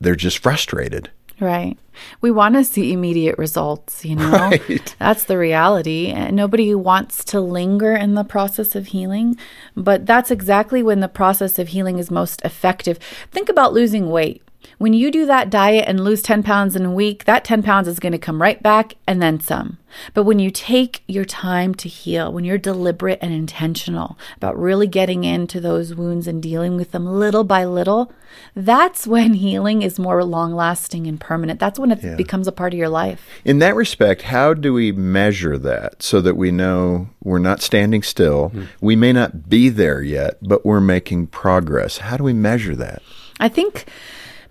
they're 0.00 0.16
just 0.16 0.38
frustrated. 0.38 1.10
Right. 1.38 1.78
We 2.20 2.30
want 2.30 2.54
to 2.56 2.64
see 2.64 2.92
immediate 2.92 3.38
results, 3.38 4.04
you 4.04 4.16
know? 4.16 4.30
Right. 4.50 4.94
That's 4.98 5.24
the 5.24 5.38
reality. 5.38 6.08
And 6.08 6.36
nobody 6.36 6.74
wants 6.74 7.24
to 7.26 7.40
linger 7.40 7.94
in 7.94 8.14
the 8.14 8.24
process 8.24 8.74
of 8.74 8.88
healing, 8.88 9.36
but 9.76 10.04
that's 10.04 10.30
exactly 10.30 10.82
when 10.82 11.00
the 11.00 11.08
process 11.08 11.58
of 11.58 11.68
healing 11.68 11.98
is 11.98 12.10
most 12.10 12.42
effective. 12.44 12.98
Think 13.30 13.48
about 13.48 13.72
losing 13.72 14.10
weight. 14.10 14.42
When 14.78 14.94
you 14.94 15.10
do 15.10 15.26
that 15.26 15.50
diet 15.50 15.84
and 15.86 16.02
lose 16.02 16.22
10 16.22 16.42
pounds 16.42 16.74
in 16.74 16.86
a 16.86 16.90
week, 16.90 17.24
that 17.24 17.44
10 17.44 17.62
pounds 17.62 17.86
is 17.86 17.98
going 17.98 18.12
to 18.12 18.18
come 18.18 18.40
right 18.40 18.62
back 18.62 18.94
and 19.06 19.20
then 19.20 19.40
some. 19.40 19.78
But 20.14 20.24
when 20.24 20.38
you 20.38 20.50
take 20.50 21.02
your 21.06 21.24
time 21.24 21.74
to 21.76 21.88
heal, 21.88 22.32
when 22.32 22.44
you're 22.44 22.58
deliberate 22.58 23.18
and 23.20 23.32
intentional 23.32 24.18
about 24.36 24.58
really 24.58 24.86
getting 24.86 25.24
into 25.24 25.60
those 25.60 25.94
wounds 25.94 26.26
and 26.26 26.42
dealing 26.42 26.76
with 26.76 26.92
them 26.92 27.06
little 27.06 27.44
by 27.44 27.64
little, 27.64 28.12
that's 28.54 29.06
when 29.06 29.34
healing 29.34 29.82
is 29.82 29.98
more 29.98 30.24
long 30.24 30.54
lasting 30.54 31.06
and 31.06 31.20
permanent. 31.20 31.60
That's 31.60 31.78
when 31.78 31.90
it 31.90 32.02
yeah. 32.02 32.16
becomes 32.16 32.46
a 32.46 32.52
part 32.52 32.72
of 32.72 32.78
your 32.78 32.88
life. 32.88 33.26
In 33.44 33.58
that 33.58 33.74
respect, 33.74 34.22
how 34.22 34.54
do 34.54 34.72
we 34.72 34.92
measure 34.92 35.58
that 35.58 36.02
so 36.02 36.20
that 36.20 36.36
we 36.36 36.50
know 36.50 37.10
we're 37.22 37.38
not 37.38 37.60
standing 37.60 38.02
still? 38.02 38.50
Mm-hmm. 38.50 38.64
We 38.80 38.96
may 38.96 39.12
not 39.12 39.48
be 39.48 39.68
there 39.68 40.02
yet, 40.02 40.38
but 40.40 40.64
we're 40.64 40.80
making 40.80 41.28
progress. 41.28 41.98
How 41.98 42.16
do 42.16 42.24
we 42.24 42.32
measure 42.32 42.76
that? 42.76 43.02
I 43.38 43.48
think 43.48 43.86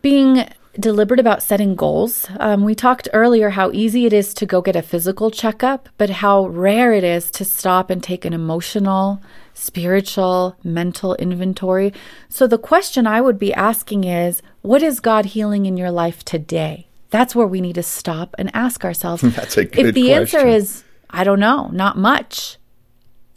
being 0.01 0.47
deliberate 0.79 1.19
about 1.19 1.43
setting 1.43 1.75
goals. 1.75 2.27
Um, 2.39 2.63
we 2.63 2.75
talked 2.75 3.09
earlier 3.11 3.49
how 3.49 3.71
easy 3.71 4.05
it 4.05 4.13
is 4.13 4.33
to 4.35 4.45
go 4.45 4.61
get 4.61 4.75
a 4.75 4.81
physical 4.81 5.31
checkup, 5.31 5.89
but 5.97 6.09
how 6.09 6.47
rare 6.47 6.93
it 6.93 7.03
is 7.03 7.31
to 7.31 7.45
stop 7.45 7.89
and 7.89 8.01
take 8.01 8.23
an 8.23 8.33
emotional, 8.33 9.21
spiritual, 9.53 10.55
mental 10.63 11.15
inventory. 11.15 11.93
So 12.29 12.47
the 12.47 12.57
question 12.57 13.07
I 13.07 13.19
would 13.21 13.39
be 13.39 13.53
asking 13.53 14.03
is 14.03 14.41
what 14.61 14.81
is 14.83 14.99
God 14.99 15.25
healing 15.25 15.65
in 15.65 15.75
your 15.75 15.91
life 15.91 16.23
today? 16.23 16.87
That's 17.09 17.35
where 17.35 17.47
we 17.47 17.59
need 17.59 17.75
to 17.75 17.83
stop 17.83 18.35
and 18.37 18.51
ask 18.53 18.85
ourselves. 18.85 19.21
That's 19.35 19.57
a 19.57 19.65
good 19.65 19.87
If 19.87 19.95
the 19.95 20.09
question. 20.09 20.39
answer 20.39 20.47
is, 20.47 20.83
I 21.09 21.23
don't 21.23 21.39
know, 21.39 21.69
not 21.73 21.97
much, 21.97 22.58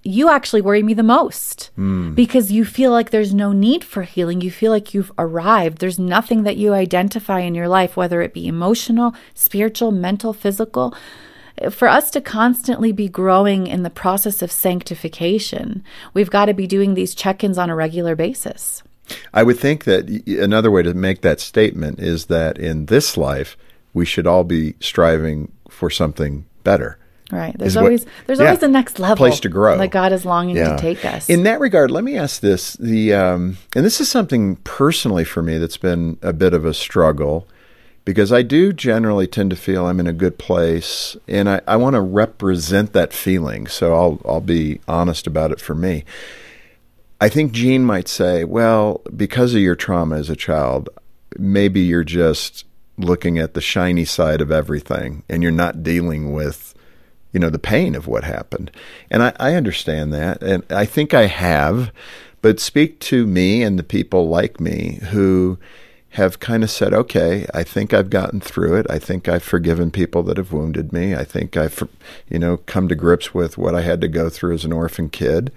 you 0.04 0.28
actually 0.28 0.60
worry 0.60 0.82
me 0.82 0.94
the 0.94 1.02
most 1.02 1.70
mm. 1.78 2.14
because 2.14 2.50
you 2.50 2.64
feel 2.64 2.90
like 2.90 3.10
there's 3.10 3.34
no 3.34 3.52
need 3.52 3.84
for 3.84 4.02
healing. 4.02 4.40
You 4.40 4.50
feel 4.50 4.72
like 4.72 4.94
you've 4.94 5.12
arrived. 5.16 5.78
There's 5.78 5.98
nothing 5.98 6.42
that 6.42 6.56
you 6.56 6.74
identify 6.74 7.40
in 7.40 7.54
your 7.54 7.68
life, 7.68 7.96
whether 7.96 8.20
it 8.20 8.34
be 8.34 8.48
emotional, 8.48 9.14
spiritual, 9.34 9.92
mental, 9.92 10.32
physical. 10.32 10.94
For 11.70 11.86
us 11.86 12.10
to 12.12 12.20
constantly 12.20 12.92
be 12.92 13.08
growing 13.08 13.66
in 13.66 13.82
the 13.82 13.90
process 13.90 14.42
of 14.42 14.50
sanctification, 14.50 15.84
we've 16.14 16.30
got 16.30 16.46
to 16.46 16.54
be 16.54 16.66
doing 16.66 16.94
these 16.94 17.14
check 17.14 17.44
ins 17.44 17.58
on 17.58 17.70
a 17.70 17.76
regular 17.76 18.16
basis. 18.16 18.82
I 19.32 19.42
would 19.42 19.58
think 19.58 19.84
that 19.84 20.08
another 20.26 20.70
way 20.70 20.82
to 20.82 20.94
make 20.94 21.20
that 21.20 21.40
statement 21.40 22.00
is 22.00 22.26
that 22.26 22.58
in 22.58 22.86
this 22.86 23.16
life, 23.16 23.56
we 23.92 24.06
should 24.06 24.26
all 24.26 24.44
be 24.44 24.74
striving 24.80 25.52
for 25.68 25.90
something 25.90 26.46
better. 26.64 26.98
Right. 27.32 27.56
There's 27.58 27.78
always 27.78 28.04
what, 28.04 28.12
there's 28.26 28.38
yeah, 28.38 28.44
always 28.44 28.60
the 28.60 28.68
next 28.68 28.98
level 28.98 29.16
place 29.16 29.40
to 29.40 29.48
grow 29.48 29.78
that 29.78 29.90
God 29.90 30.12
is 30.12 30.26
longing 30.26 30.56
yeah. 30.56 30.76
to 30.76 30.80
take 30.80 31.02
us. 31.04 31.30
In 31.30 31.44
that 31.44 31.60
regard, 31.60 31.90
let 31.90 32.04
me 32.04 32.16
ask 32.18 32.42
this: 32.42 32.74
the 32.74 33.14
um, 33.14 33.56
and 33.74 33.84
this 33.84 34.00
is 34.02 34.10
something 34.10 34.56
personally 34.56 35.24
for 35.24 35.42
me 35.42 35.56
that's 35.56 35.78
been 35.78 36.18
a 36.20 36.34
bit 36.34 36.52
of 36.52 36.66
a 36.66 36.74
struggle. 36.74 37.48
because 38.04 38.32
I 38.32 38.42
do 38.42 38.72
generally 38.72 39.26
tend 39.26 39.50
to 39.50 39.56
feel 39.56 39.86
I'm 39.86 40.00
in 40.00 40.06
a 40.06 40.12
good 40.12 40.38
place 40.38 41.16
and 41.28 41.48
I, 41.48 41.60
I 41.66 41.76
want 41.76 41.94
to 41.94 42.00
represent 42.00 42.92
that 42.92 43.12
feeling. 43.12 43.66
So 43.66 43.94
I'll, 43.94 44.20
I'll 44.24 44.40
be 44.40 44.80
honest 44.88 45.26
about 45.26 45.52
it 45.52 45.60
for 45.60 45.74
me. 45.74 46.04
I 47.20 47.28
think 47.28 47.52
Jean 47.52 47.84
might 47.84 48.08
say, 48.08 48.42
well, 48.42 49.00
because 49.16 49.54
of 49.54 49.60
your 49.60 49.76
trauma 49.76 50.16
as 50.16 50.28
a 50.28 50.36
child, 50.36 50.88
maybe 51.38 51.80
you're 51.80 52.02
just 52.04 52.64
looking 52.98 53.38
at 53.38 53.54
the 53.54 53.60
shiny 53.60 54.04
side 54.04 54.40
of 54.40 54.50
everything 54.50 55.22
and 55.28 55.42
you're 55.42 55.52
not 55.52 55.82
dealing 55.82 56.32
with 56.32 56.74
you 57.32 57.40
know 57.40 57.50
the 57.50 57.58
pain 57.58 57.94
of 57.94 58.06
what 58.06 58.24
happened 58.24 58.70
and 59.10 59.22
I, 59.22 59.32
I 59.38 59.54
understand 59.54 60.12
that 60.14 60.42
and 60.42 60.64
i 60.70 60.84
think 60.84 61.14
i 61.14 61.26
have 61.26 61.92
but 62.40 62.58
speak 62.60 62.98
to 63.00 63.26
me 63.26 63.62
and 63.62 63.78
the 63.78 63.84
people 63.84 64.28
like 64.28 64.60
me 64.60 64.98
who 65.10 65.58
have 66.12 66.40
kind 66.40 66.62
of 66.62 66.70
said, 66.70 66.92
okay, 66.92 67.46
I 67.54 67.62
think 67.62 67.94
I've 67.94 68.10
gotten 68.10 68.40
through 68.40 68.76
it. 68.76 68.86
I 68.90 68.98
think 68.98 69.28
I've 69.28 69.42
forgiven 69.42 69.90
people 69.90 70.22
that 70.24 70.36
have 70.36 70.52
wounded 70.52 70.92
me. 70.92 71.14
I 71.14 71.24
think 71.24 71.56
I've, 71.56 71.88
you 72.28 72.38
know, 72.38 72.58
come 72.58 72.86
to 72.88 72.94
grips 72.94 73.32
with 73.32 73.56
what 73.56 73.74
I 73.74 73.80
had 73.80 74.02
to 74.02 74.08
go 74.08 74.28
through 74.28 74.54
as 74.54 74.66
an 74.66 74.72
orphan 74.72 75.08
kid. 75.08 75.52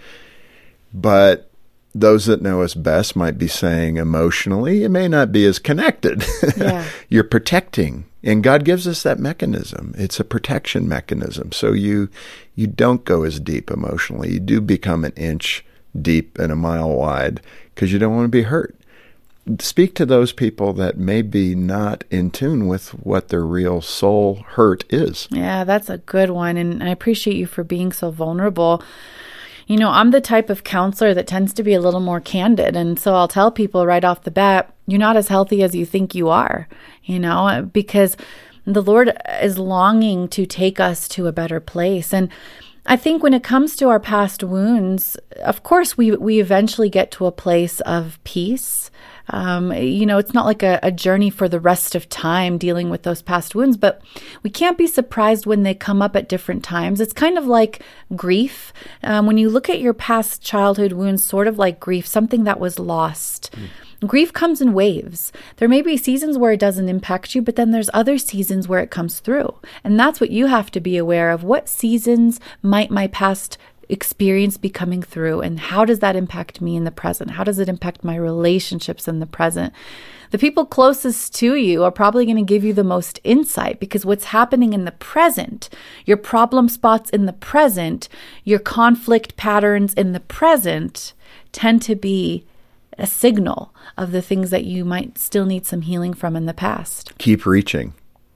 But 0.93 1.49
those 1.93 2.25
that 2.27 2.41
know 2.41 2.61
us 2.61 2.73
best 2.73 3.17
might 3.17 3.38
be 3.38 3.49
saying 3.49 3.97
emotionally, 3.97 4.85
it 4.85 4.89
may 4.89 5.09
not 5.09 5.33
be 5.33 5.45
as 5.45 5.59
connected. 5.59 6.23
Yeah. 6.57 6.88
You're 7.09 7.25
protecting. 7.25 8.05
And 8.25 8.43
God 8.43 8.65
gives 8.65 8.88
us 8.88 9.03
that 9.03 9.19
mechanism. 9.19 9.93
It's 9.97 10.19
a 10.19 10.25
protection 10.25 10.89
mechanism. 10.89 11.51
So 11.51 11.71
you 11.71 12.09
you 12.55 12.67
don't 12.67 13.05
go 13.05 13.23
as 13.23 13.39
deep 13.39 13.71
emotionally. 13.71 14.33
You 14.33 14.39
do 14.39 14.59
become 14.59 15.05
an 15.05 15.13
inch 15.15 15.63
deep 15.99 16.38
and 16.38 16.51
a 16.51 16.55
mile 16.55 16.89
wide 16.89 17.39
because 17.73 17.93
you 17.93 17.99
don't 17.99 18.15
want 18.15 18.25
to 18.25 18.29
be 18.29 18.43
hurt 18.43 18.75
speak 19.59 19.93
to 19.95 20.05
those 20.05 20.33
people 20.33 20.73
that 20.73 20.97
may 20.97 21.21
be 21.21 21.55
not 21.55 22.03
in 22.09 22.31
tune 22.31 22.67
with 22.67 22.89
what 22.89 23.29
their 23.29 23.45
real 23.45 23.81
soul 23.81 24.43
hurt 24.47 24.83
is. 24.89 25.27
Yeah, 25.29 25.63
that's 25.63 25.89
a 25.89 25.99
good 25.99 26.31
one. 26.31 26.57
And 26.57 26.83
I 26.83 26.89
appreciate 26.89 27.38
you 27.38 27.45
for 27.45 27.63
being 27.63 27.91
so 27.91 28.09
vulnerable. 28.09 28.81
You 29.67 29.78
know, 29.78 29.89
I'm 29.89 30.12
the 30.12 30.21
type 30.21 30.49
of 30.49 30.63
counselor 30.63 31.13
that 31.13 31.28
tends 31.28 31.54
to 31.54 31.63
be 31.63 31.73
a 31.73 31.82
little 31.82 31.99
more 31.99 32.19
candid. 32.19 32.75
And 32.75 32.99
so 32.99 33.15
I'll 33.15 33.28
tell 33.28 33.51
people 33.51 33.86
right 33.86 34.04
off 34.04 34.23
the 34.23 34.32
bat, 34.32 34.73
you're 34.88 34.99
not 34.99 35.17
as 35.17 35.28
healthy 35.28 35.63
as 35.63 35.73
you 35.73 35.86
think 35.86 36.13
you 36.13 36.30
are, 36.30 36.67
you 37.04 37.19
know, 37.19 37.67
because 37.73 38.15
the 38.65 38.84
Lord 38.84 39.12
is 39.41 39.58
longing 39.58 40.28
to 40.30 40.45
take 40.45 40.80
us 40.80 41.08
to 41.10 41.28
a 41.28 41.32
better 41.32 41.60
place. 41.60 42.13
And 42.13 42.30
I 42.86 42.95
think 42.95 43.23
when 43.23 43.34
it 43.34 43.43
comes 43.43 43.75
to 43.78 43.89
our 43.89 43.99
past 43.99 44.43
wounds, 44.43 45.15
of 45.43 45.63
course, 45.63 45.97
we, 45.97 46.12
we 46.12 46.39
eventually 46.39 46.89
get 46.89 47.10
to 47.12 47.25
a 47.25 47.32
place 47.32 47.80
of 47.82 48.19
peace 48.23 48.91
um, 49.29 49.73
you 49.73 50.05
know, 50.05 50.17
it's 50.17 50.33
not 50.33 50.45
like 50.45 50.63
a, 50.63 50.79
a 50.83 50.91
journey 50.91 51.29
for 51.29 51.49
the 51.49 51.59
rest 51.59 51.95
of 51.95 52.09
time 52.09 52.57
dealing 52.57 52.89
with 52.89 53.03
those 53.03 53.21
past 53.21 53.55
wounds, 53.55 53.77
but 53.77 54.01
we 54.43 54.49
can't 54.49 54.77
be 54.77 54.88
surprised 54.88 55.45
when 55.45 55.63
they 55.63 55.73
come 55.73 56.01
up 56.01 56.15
at 56.15 56.29
different 56.29 56.63
times. 56.63 57.01
It's 57.01 57.13
kind 57.13 57.38
of 57.38 57.45
like 57.45 57.81
grief. 58.15 58.71
Um, 59.03 59.25
when 59.25 59.38
you 59.38 59.49
look 59.49 59.69
at 59.69 59.79
your 59.79 59.93
past 59.93 60.41
childhood 60.41 60.93
wounds, 60.93 61.23
sort 61.23 61.47
of 61.47 61.57
like 61.57 61.79
grief, 61.79 62.05
something 62.07 62.43
that 62.43 62.59
was 62.59 62.79
lost. 62.79 63.51
Mm. 63.53 63.67
Grief 64.07 64.33
comes 64.33 64.61
in 64.61 64.73
waves. 64.73 65.31
There 65.55 65.69
may 65.69 65.81
be 65.81 65.97
seasons 65.97 66.38
where 66.38 66.51
it 66.51 66.59
doesn't 66.59 66.89
impact 66.89 67.33
you, 67.33 67.41
but 67.41 67.55
then 67.55 67.71
there's 67.71 67.89
other 67.93 68.17
seasons 68.17 68.67
where 68.67 68.81
it 68.81 68.91
comes 68.91 69.19
through. 69.19 69.55
And 69.83 69.99
that's 69.99 70.19
what 70.19 70.31
you 70.31 70.47
have 70.47 70.69
to 70.71 70.79
be 70.79 70.97
aware 70.97 71.31
of. 71.31 71.43
What 71.43 71.69
seasons 71.69 72.39
might 72.61 72.91
my 72.91 73.07
past 73.07 73.57
experience 73.89 74.57
be 74.57 74.69
coming 74.69 75.01
through 75.01 75.41
and 75.41 75.59
how 75.59 75.85
does 75.85 75.99
that 75.99 76.15
impact 76.15 76.61
me 76.61 76.75
in 76.75 76.83
the 76.83 76.91
present 76.91 77.31
how 77.31 77.43
does 77.43 77.59
it 77.59 77.69
impact 77.69 78.03
my 78.03 78.15
relationships 78.15 79.07
in 79.07 79.19
the 79.19 79.25
present 79.25 79.73
the 80.31 80.37
people 80.37 80.65
closest 80.65 81.35
to 81.35 81.55
you 81.55 81.83
are 81.83 81.91
probably 81.91 82.25
going 82.25 82.37
to 82.37 82.43
give 82.43 82.63
you 82.63 82.73
the 82.73 82.83
most 82.83 83.19
insight 83.23 83.79
because 83.79 84.05
what's 84.05 84.25
happening 84.25 84.73
in 84.73 84.85
the 84.85 84.91
present 84.91 85.69
your 86.05 86.17
problem 86.17 86.67
spots 86.67 87.09
in 87.11 87.25
the 87.25 87.33
present 87.33 88.09
your 88.43 88.59
conflict 88.59 89.37
patterns 89.37 89.93
in 89.93 90.13
the 90.13 90.19
present 90.19 91.13
tend 91.51 91.81
to 91.81 91.95
be 91.95 92.45
a 92.97 93.05
signal 93.05 93.73
of 93.97 94.11
the 94.11 94.21
things 94.21 94.49
that 94.49 94.65
you 94.65 94.85
might 94.85 95.17
still 95.17 95.45
need 95.45 95.65
some 95.65 95.81
healing 95.81 96.13
from 96.13 96.35
in 96.35 96.45
the 96.45 96.53
past 96.53 97.15
keep 97.17 97.45
reaching 97.45 97.93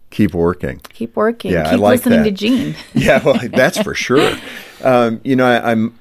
keep 0.09 0.33
working. 0.33 0.81
Keep 0.89 1.15
working. 1.15 1.51
Yeah, 1.51 1.65
keep 1.65 1.73
I 1.73 1.75
like 1.75 1.99
listening 1.99 2.23
that. 2.23 2.25
to 2.25 2.31
Jean. 2.31 2.75
yeah, 2.93 3.23
well, 3.23 3.39
that's 3.51 3.79
for 3.81 3.93
sure. 3.93 4.35
Um, 4.83 5.21
you 5.23 5.35
know, 5.35 5.45
I, 5.45 5.71
I'm 5.71 5.97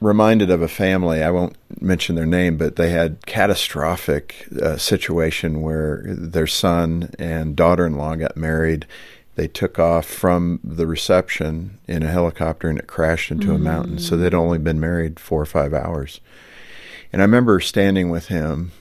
reminded 0.00 0.50
of 0.50 0.62
a 0.62 0.68
family. 0.68 1.22
I 1.22 1.30
won't 1.30 1.56
mention 1.80 2.16
their 2.16 2.26
name, 2.26 2.56
but 2.56 2.76
they 2.76 2.90
had 2.90 3.24
catastrophic 3.26 4.46
uh, 4.60 4.76
situation 4.76 5.62
where 5.62 6.02
their 6.06 6.46
son 6.46 7.10
and 7.18 7.56
daughter-in-law 7.56 8.16
got 8.16 8.36
married. 8.36 8.86
They 9.34 9.48
took 9.48 9.78
off 9.78 10.06
from 10.06 10.60
the 10.62 10.86
reception 10.86 11.78
in 11.86 12.02
a 12.02 12.10
helicopter 12.10 12.68
and 12.68 12.78
it 12.78 12.86
crashed 12.86 13.30
into 13.30 13.48
mm. 13.48 13.56
a 13.56 13.58
mountain. 13.58 13.98
So 13.98 14.16
they'd 14.16 14.34
only 14.34 14.58
been 14.58 14.80
married 14.80 15.20
four 15.20 15.40
or 15.40 15.46
five 15.46 15.72
hours. 15.72 16.20
And 17.12 17.22
I 17.22 17.24
remember 17.24 17.60
standing 17.60 18.10
with 18.10 18.28
him, 18.28 18.72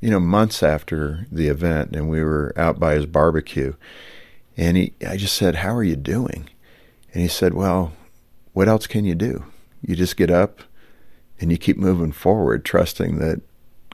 you 0.00 0.10
know, 0.10 0.20
months 0.20 0.62
after 0.62 1.26
the 1.32 1.48
event, 1.48 1.96
and 1.96 2.08
we 2.08 2.22
were 2.22 2.52
out 2.56 2.78
by 2.78 2.94
his 2.94 3.06
barbecue 3.06 3.74
and 4.56 4.76
he, 4.76 4.94
I 5.06 5.16
just 5.16 5.36
said, 5.36 5.56
How 5.56 5.74
are 5.74 5.84
you 5.84 5.96
doing? 5.96 6.48
And 7.12 7.22
he 7.22 7.28
said, 7.28 7.54
Well, 7.54 7.92
what 8.56 8.68
else 8.68 8.86
can 8.86 9.04
you 9.04 9.14
do? 9.14 9.44
You 9.82 9.94
just 9.94 10.16
get 10.16 10.30
up 10.30 10.62
and 11.38 11.50
you 11.50 11.58
keep 11.58 11.76
moving 11.76 12.10
forward, 12.10 12.64
trusting 12.64 13.18
that 13.18 13.42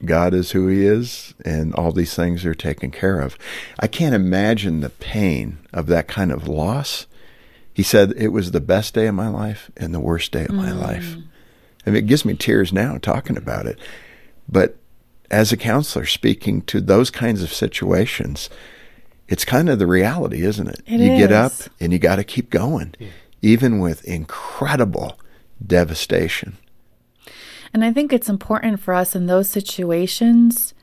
God 0.05 0.33
is 0.33 0.51
who 0.51 0.69
He 0.69 0.85
is 0.85 1.33
and 1.43 1.75
all 1.75 1.91
these 1.91 2.15
things 2.15 2.45
are 2.45 2.55
taken 2.55 2.89
care 2.89 3.19
of. 3.19 3.37
I 3.81 3.87
can't 3.87 4.15
imagine 4.15 4.79
the 4.79 4.89
pain 4.89 5.57
of 5.73 5.87
that 5.87 6.07
kind 6.07 6.31
of 6.31 6.47
loss. 6.47 7.07
He 7.73 7.83
said, 7.83 8.13
It 8.15 8.29
was 8.29 8.51
the 8.51 8.61
best 8.61 8.93
day 8.93 9.07
of 9.07 9.15
my 9.15 9.27
life 9.27 9.69
and 9.75 9.93
the 9.93 9.99
worst 9.99 10.31
day 10.31 10.43
of 10.43 10.51
mm. 10.51 10.55
my 10.55 10.71
life. 10.71 11.17
I 11.85 11.89
mean, 11.89 12.01
it 12.01 12.07
gives 12.07 12.23
me 12.23 12.33
tears 12.33 12.71
now 12.71 12.97
talking 12.97 13.35
about 13.35 13.65
it. 13.65 13.77
But 14.47 14.77
as 15.29 15.51
a 15.51 15.57
counselor, 15.57 16.05
speaking 16.05 16.61
to 16.67 16.79
those 16.79 17.09
kinds 17.09 17.43
of 17.43 17.51
situations, 17.51 18.49
it's 19.27 19.43
kind 19.43 19.67
of 19.67 19.77
the 19.77 19.87
reality, 19.87 20.41
isn't 20.45 20.69
it? 20.69 20.81
it 20.85 21.01
you 21.01 21.11
is. 21.11 21.19
get 21.19 21.33
up 21.33 21.51
and 21.81 21.91
you 21.91 21.99
got 21.99 22.15
to 22.15 22.23
keep 22.23 22.49
going, 22.49 22.95
yeah. 22.97 23.09
Even 23.43 23.77
with 23.77 24.03
incredible 24.05 25.19
devastation. 25.65 26.57
And 27.73 27.83
I 27.83 27.91
think 27.91 28.11
it's 28.11 28.29
important 28.29 28.79
for 28.79 28.93
us 28.93 29.15
in 29.15 29.27
those 29.27 29.49
situations 29.49 30.73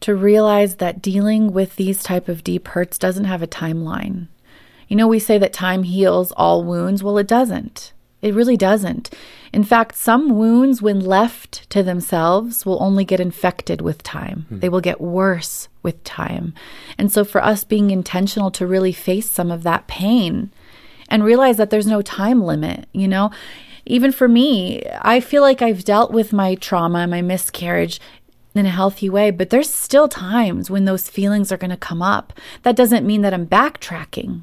to 0.00 0.14
realize 0.14 0.76
that 0.76 1.02
dealing 1.02 1.52
with 1.52 1.76
these 1.76 2.02
type 2.02 2.28
of 2.28 2.44
deep 2.44 2.68
hurts 2.68 2.98
doesn't 2.98 3.24
have 3.24 3.42
a 3.42 3.46
timeline. 3.46 4.28
You 4.88 4.96
know, 4.96 5.08
we 5.08 5.18
say 5.18 5.38
that 5.38 5.52
time 5.52 5.84
heals 5.84 6.32
all 6.32 6.62
wounds. 6.62 7.02
Well, 7.02 7.18
it 7.18 7.26
doesn't. 7.26 7.92
It 8.22 8.34
really 8.34 8.56
doesn't. 8.56 9.10
In 9.52 9.64
fact, 9.64 9.96
some 9.96 10.36
wounds, 10.36 10.82
when 10.82 11.00
left 11.00 11.68
to 11.70 11.82
themselves, 11.82 12.66
will 12.66 12.82
only 12.82 13.04
get 13.04 13.20
infected 13.20 13.80
with 13.80 14.02
time. 14.02 14.46
Hmm. 14.48 14.58
They 14.58 14.68
will 14.68 14.82
get 14.82 15.00
worse 15.00 15.68
with 15.82 16.02
time. 16.04 16.52
And 16.98 17.10
so, 17.10 17.24
for 17.24 17.42
us 17.42 17.64
being 17.64 17.90
intentional 17.90 18.50
to 18.52 18.66
really 18.66 18.92
face 18.92 19.30
some 19.30 19.50
of 19.50 19.62
that 19.62 19.86
pain 19.86 20.50
and 21.10 21.24
realize 21.24 21.56
that 21.56 21.70
there's 21.70 21.86
no 21.86 22.02
time 22.02 22.42
limit, 22.42 22.86
you 22.92 23.08
know, 23.08 23.30
even 23.86 24.12
for 24.12 24.28
me, 24.28 24.82
I 25.02 25.20
feel 25.20 25.42
like 25.42 25.62
I've 25.62 25.84
dealt 25.84 26.12
with 26.12 26.32
my 26.32 26.54
trauma, 26.54 27.06
my 27.06 27.22
miscarriage 27.22 28.00
in 28.54 28.66
a 28.66 28.70
healthy 28.70 29.08
way, 29.08 29.30
but 29.30 29.50
there's 29.50 29.70
still 29.72 30.08
times 30.08 30.70
when 30.70 30.84
those 30.84 31.08
feelings 31.08 31.50
are 31.50 31.56
going 31.56 31.70
to 31.70 31.76
come 31.76 32.02
up. 32.02 32.32
That 32.62 32.76
doesn't 32.76 33.06
mean 33.06 33.22
that 33.22 33.34
I'm 33.34 33.46
backtracking. 33.46 34.42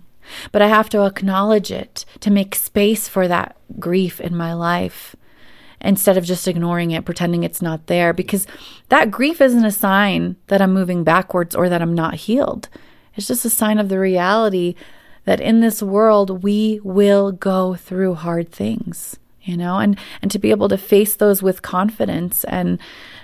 But 0.52 0.62
I 0.62 0.68
have 0.68 0.90
to 0.90 1.06
acknowledge 1.06 1.72
it 1.72 2.04
to 2.20 2.30
make 2.30 2.56
space 2.56 3.08
for 3.08 3.30
that 3.30 3.56
grief 3.80 4.20
in 4.20 4.36
my 4.36 4.54
life 4.54 5.16
instead 5.80 6.18
of 6.18 6.26
just 6.26 6.48
ignoring 6.48 6.92
it, 6.92 7.06
pretending 7.06 7.44
it's 7.44 7.62
not 7.62 7.88
there, 7.88 8.12
because 8.12 8.48
that 8.90 9.12
grief 9.12 9.40
isn't 9.40 9.64
a 9.64 9.72
sign 9.72 10.36
that 10.48 10.62
I'm 10.62 10.74
moving 10.74 11.04
backwards 11.06 11.56
or 11.56 11.70
that 11.70 11.82
I'm 11.82 11.94
not 11.94 12.16
healed. 12.16 12.68
It's 13.16 13.28
just 13.28 13.46
a 13.46 13.50
sign 13.50 13.78
of 13.78 13.88
the 13.88 14.00
reality 14.00 14.76
that 15.28 15.42
in 15.42 15.60
this 15.60 15.84
world 15.84 16.42
we 16.42 16.80
will 16.84 17.34
go 17.34 17.76
through 17.76 18.14
hard 18.14 18.50
things, 18.50 19.18
you 19.44 19.58
know, 19.58 19.78
and 19.78 20.00
and 20.22 20.32
to 20.32 20.40
be 20.40 20.52
able 20.52 20.70
to 20.70 20.78
face 20.78 21.18
those 21.18 21.44
with 21.44 21.62
confidence 21.62 22.46
and 22.46 22.80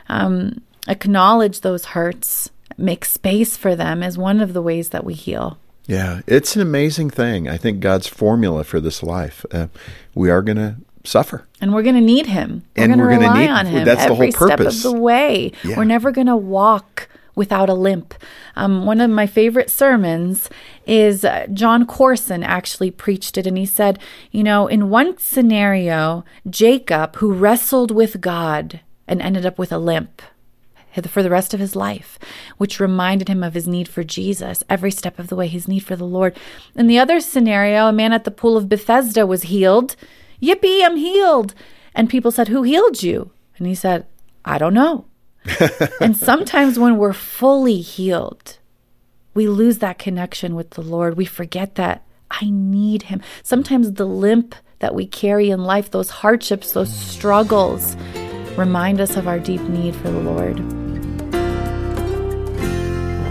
um, 0.10 0.62
acknowledge 0.88 1.62
those 1.62 1.86
hurts, 1.86 2.52
make 2.78 3.06
space 3.06 3.56
for 3.56 3.74
them 3.74 4.04
is 4.04 4.18
one 4.18 4.42
of 4.42 4.52
the 4.52 4.62
ways 4.62 4.90
that 4.90 5.06
we 5.06 5.14
heal. 5.14 5.58
Yeah, 5.88 6.20
it's 6.28 6.58
an 6.58 6.62
amazing 6.62 7.10
thing. 7.10 7.48
I 7.48 7.56
think 7.56 7.80
God's 7.80 8.08
formula 8.08 8.66
for 8.66 8.82
this 8.82 9.02
life. 9.02 9.46
Uh, 9.50 9.68
we 10.14 10.30
are 10.30 10.42
going 10.42 10.58
to 10.58 10.76
suffer, 11.06 11.48
and 11.62 11.74
we're 11.74 11.84
going 11.84 11.96
to 11.96 12.02
need 12.02 12.26
Him. 12.26 12.64
And 12.76 13.00
we're 13.00 13.08
going 13.08 13.22
to 13.22 13.28
rely 13.28 13.40
need, 13.46 13.50
on 13.50 13.66
Him 13.66 13.86
that's 13.86 14.02
every 14.02 14.30
the 14.32 14.38
whole 14.38 14.50
purpose. 14.50 14.82
step 14.82 14.92
of 14.92 14.96
the 14.96 15.02
way. 15.02 15.54
Yeah. 15.64 15.78
We're 15.78 15.86
never 15.86 16.12
going 16.12 16.28
to 16.28 16.36
walk 16.36 17.08
without 17.36 17.70
a 17.70 17.74
limp. 17.74 18.14
Um, 18.56 18.86
one 18.86 19.02
of 19.02 19.10
my 19.10 19.26
favorite 19.26 19.70
sermons 19.70 20.50
is 20.86 21.24
uh, 21.24 21.48
Jon 21.52 21.86
Courson 21.86 22.44
actually 22.44 22.92
preached 22.92 23.38
it, 23.38 23.48
and 23.48 23.58
he 23.58 23.66
said, 23.66 24.00
you 24.32 24.44
know, 24.44 24.68
in 24.68 24.90
one 24.90 25.18
scenario, 25.18 26.24
Jacob, 26.50 27.16
who 27.18 27.34
wrestled 27.34 27.92
with 27.92 28.22
God 28.22 28.82
and 29.08 29.22
ended 29.22 29.46
up 29.46 29.58
with 29.58 29.72
a 29.72 29.78
limp, 29.78 30.22
for 31.08 31.24
the 31.24 31.30
rest 31.30 31.54
of 31.54 31.60
his 31.60 31.76
life, 31.76 32.20
which 32.58 32.80
reminded 32.80 33.28
him 33.28 33.44
of 33.44 33.56
his 33.56 33.68
need 33.68 33.88
for 33.88 34.04
Jesus 34.04 34.64
every 34.70 34.92
step 34.92 35.18
of 35.18 35.28
the 35.28 35.36
way, 35.36 35.48
his 35.48 35.68
need 35.68 35.80
for 35.80 35.96
the 35.96 36.06
Lord. 36.06 36.38
In 36.76 36.88
the 36.88 37.00
other 37.00 37.20
scenario, 37.20 37.88
a 37.88 37.94
man 37.94 38.14
at 38.14 38.26
the 38.26 38.32
pool 38.32 38.56
of 38.56 38.70
Bethesda 38.70 39.26
was 39.26 39.44
healed. 39.44 39.96
Yippee, 40.42 40.84
I'm 40.84 40.98
healed. 40.98 41.56
And 41.96 42.10
people 42.10 42.32
said, 42.32 42.48
Who 42.50 42.62
healed 42.62 43.02
you? 43.02 43.32
And 43.58 43.66
he 43.66 43.76
said, 43.76 44.06
I 44.46 44.58
don't 44.58 44.74
know. 44.74 45.06
and 46.02 46.16
sometimes 46.16 46.80
when 46.80 46.98
we're 46.98 47.14
fully 47.14 47.82
healed, 47.82 48.58
we 49.34 49.48
lose 49.48 49.80
that 49.80 50.00
connection 50.00 50.56
with 50.56 50.72
the 50.72 50.82
Lord. 50.82 51.18
We 51.18 51.26
forget 51.26 51.76
that 51.76 52.06
I 52.30 52.50
need 52.50 53.04
Him. 53.04 53.22
Sometimes 53.44 53.94
the 53.94 54.06
limp 54.06 54.56
that 54.80 54.96
we 54.96 55.06
carry 55.06 55.50
in 55.50 55.64
life, 55.64 55.92
those 55.92 56.10
hardships, 56.10 56.74
those 56.74 56.94
struggles, 56.94 57.96
remind 58.58 59.00
us 59.00 59.16
of 59.16 59.28
our 59.28 59.40
deep 59.40 59.62
need 59.62 59.96
for 59.96 60.10
the 60.10 60.20
Lord. 60.20 60.83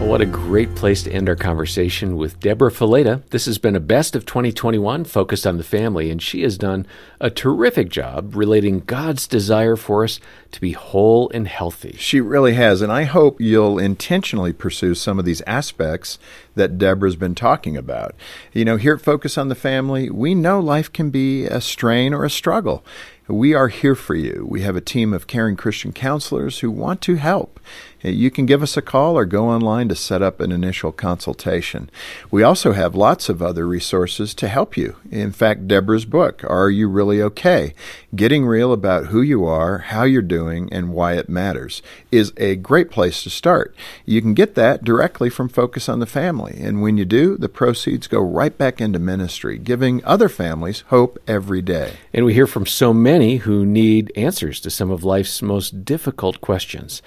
Well, 0.03 0.11
what 0.11 0.21
a 0.21 0.27
great 0.27 0.75
place 0.75 1.05
to 1.05 1.12
end 1.12 1.29
our 1.29 1.37
conversation 1.37 2.17
with 2.17 2.41
Debra 2.41 2.73
Fileta. 2.73 3.23
This 3.31 3.47
has 3.47 3.59
been 3.59 3.77
a 3.77 3.81
best 3.81 4.17
of 4.17 4.27
2021 4.27 5.05
focused 5.05 5.47
on 5.47 5.59
the 5.59 5.65
family, 5.65 6.11
and 6.11 6.21
she 6.21 6.43
has 6.43 6.59
done 6.59 6.88
a 7.21 7.31
terrific 7.31 7.88
job 7.88 8.35
relating 8.35 8.81
God's 8.81 9.29
desire 9.29 9.77
for 9.77 10.03
us 10.03 10.19
to 10.51 10.61
be 10.61 10.73
whole 10.73 11.31
and 11.31 11.47
healthy. 11.47 11.95
She 11.99 12.21
really 12.21 12.55
has, 12.55 12.83
and 12.83 12.91
I 12.91 13.05
hope 13.05 13.41
you'll 13.41 13.79
intentionally 13.79 14.53
pursue 14.53 14.97
some 14.97 15.21
of 15.21 15.25
these 15.25 15.41
aspects 15.43 16.19
that 16.57 16.79
Debra's 16.79 17.15
been 17.15 17.37
talking 17.37 17.77
about. 17.77 18.17
You 18.53 18.65
know, 18.65 18.79
here 18.79 18.95
at 18.95 19.03
Focus 19.03 19.38
on 19.38 19.51
the 19.51 19.55
Family, 19.55 20.11
we 20.11 20.35
know 20.35 20.59
life 20.59 20.93
can 20.93 21.11
be 21.11 21.45
a 21.45 21.61
strain 21.61 22.12
or 22.12 22.25
a 22.25 22.31
struggle. 22.31 22.85
We 23.29 23.55
are 23.55 23.69
here 23.69 23.95
for 23.95 24.17
you. 24.17 24.45
We 24.49 24.62
have 24.62 24.75
a 24.75 24.81
team 24.81 25.15
of 25.15 25.29
caring 25.29 25.55
Christian 25.55 25.93
counselors 25.93 26.59
who 26.59 26.73
want 26.73 27.01
to 27.03 27.15
help. 27.15 27.61
You 28.03 28.31
can 28.31 28.47
give 28.47 28.62
us 28.62 28.77
a 28.77 28.83
call 28.83 29.17
or 29.17 29.25
go 29.25 29.49
online 29.49 29.88
to 29.88 29.95
set 29.95 30.23
up 30.23 30.41
an 30.41 30.51
initial 30.51 30.91
consultation. 30.91 31.88
We 32.31 32.43
also 32.43 32.73
have 32.73 32.95
lots 32.95 33.29
of 33.29 33.41
other 33.41 33.67
resources 33.67 34.35
to 34.35 34.49
help 34.49 34.77
you. 34.77 34.97
In 35.11 35.31
fact, 35.31 35.69
Debra's 35.69 36.05
book, 36.05 36.43
Are 36.49 36.69
You 36.69 36.88
Really 36.88 37.23
Okay? 37.23 37.75
Getting 38.15 38.45
Real 38.45 38.73
About 38.73 39.07
Who 39.07 39.23
You 39.23 39.45
Are, 39.45 39.79
How 39.79 40.03
You're 40.03 40.23
Doing, 40.23 40.69
and 40.73 40.93
Why 40.93 41.15
It 41.15 41.29
Matters, 41.29 41.81
is 42.11 42.33
a 42.37 42.57
great 42.57 42.91
place 42.91 43.23
to 43.23 43.31
start. 43.31 43.75
You 44.05 44.21
can 44.21 44.35
get 44.35 44.55
that 44.57 44.85
directly 44.85 45.31
from 45.31 45.49
Focus 45.49 45.88
on 45.88 46.01
the 46.01 46.07
Family. 46.07 46.59
And 46.61 46.83
when 46.83 46.97
you 46.97 47.05
do, 47.05 47.37
the 47.37 47.49
proceeds 47.49 48.09
go 48.09 48.21
right 48.21 48.57
back 48.57 48.81
into 48.81 48.99
ministry, 48.99 49.59
giving 49.59 50.05
other 50.05 50.29
families 50.29 50.85
hope 50.88 51.19
every 51.29 51.62
day. 51.62 51.95
And 52.12 52.25
we 52.25 52.35
hear 52.35 52.47
from 52.47 52.67
so 52.67 52.93
many 52.93 53.37
who 53.37 53.65
need 53.65 54.12
answers 54.17 54.61
to 54.61 54.71
some 54.71 54.91
of 54.91 55.05
life's 55.05 55.41
most 55.41 55.85
difficult 55.85 56.41
questions. 56.41 57.01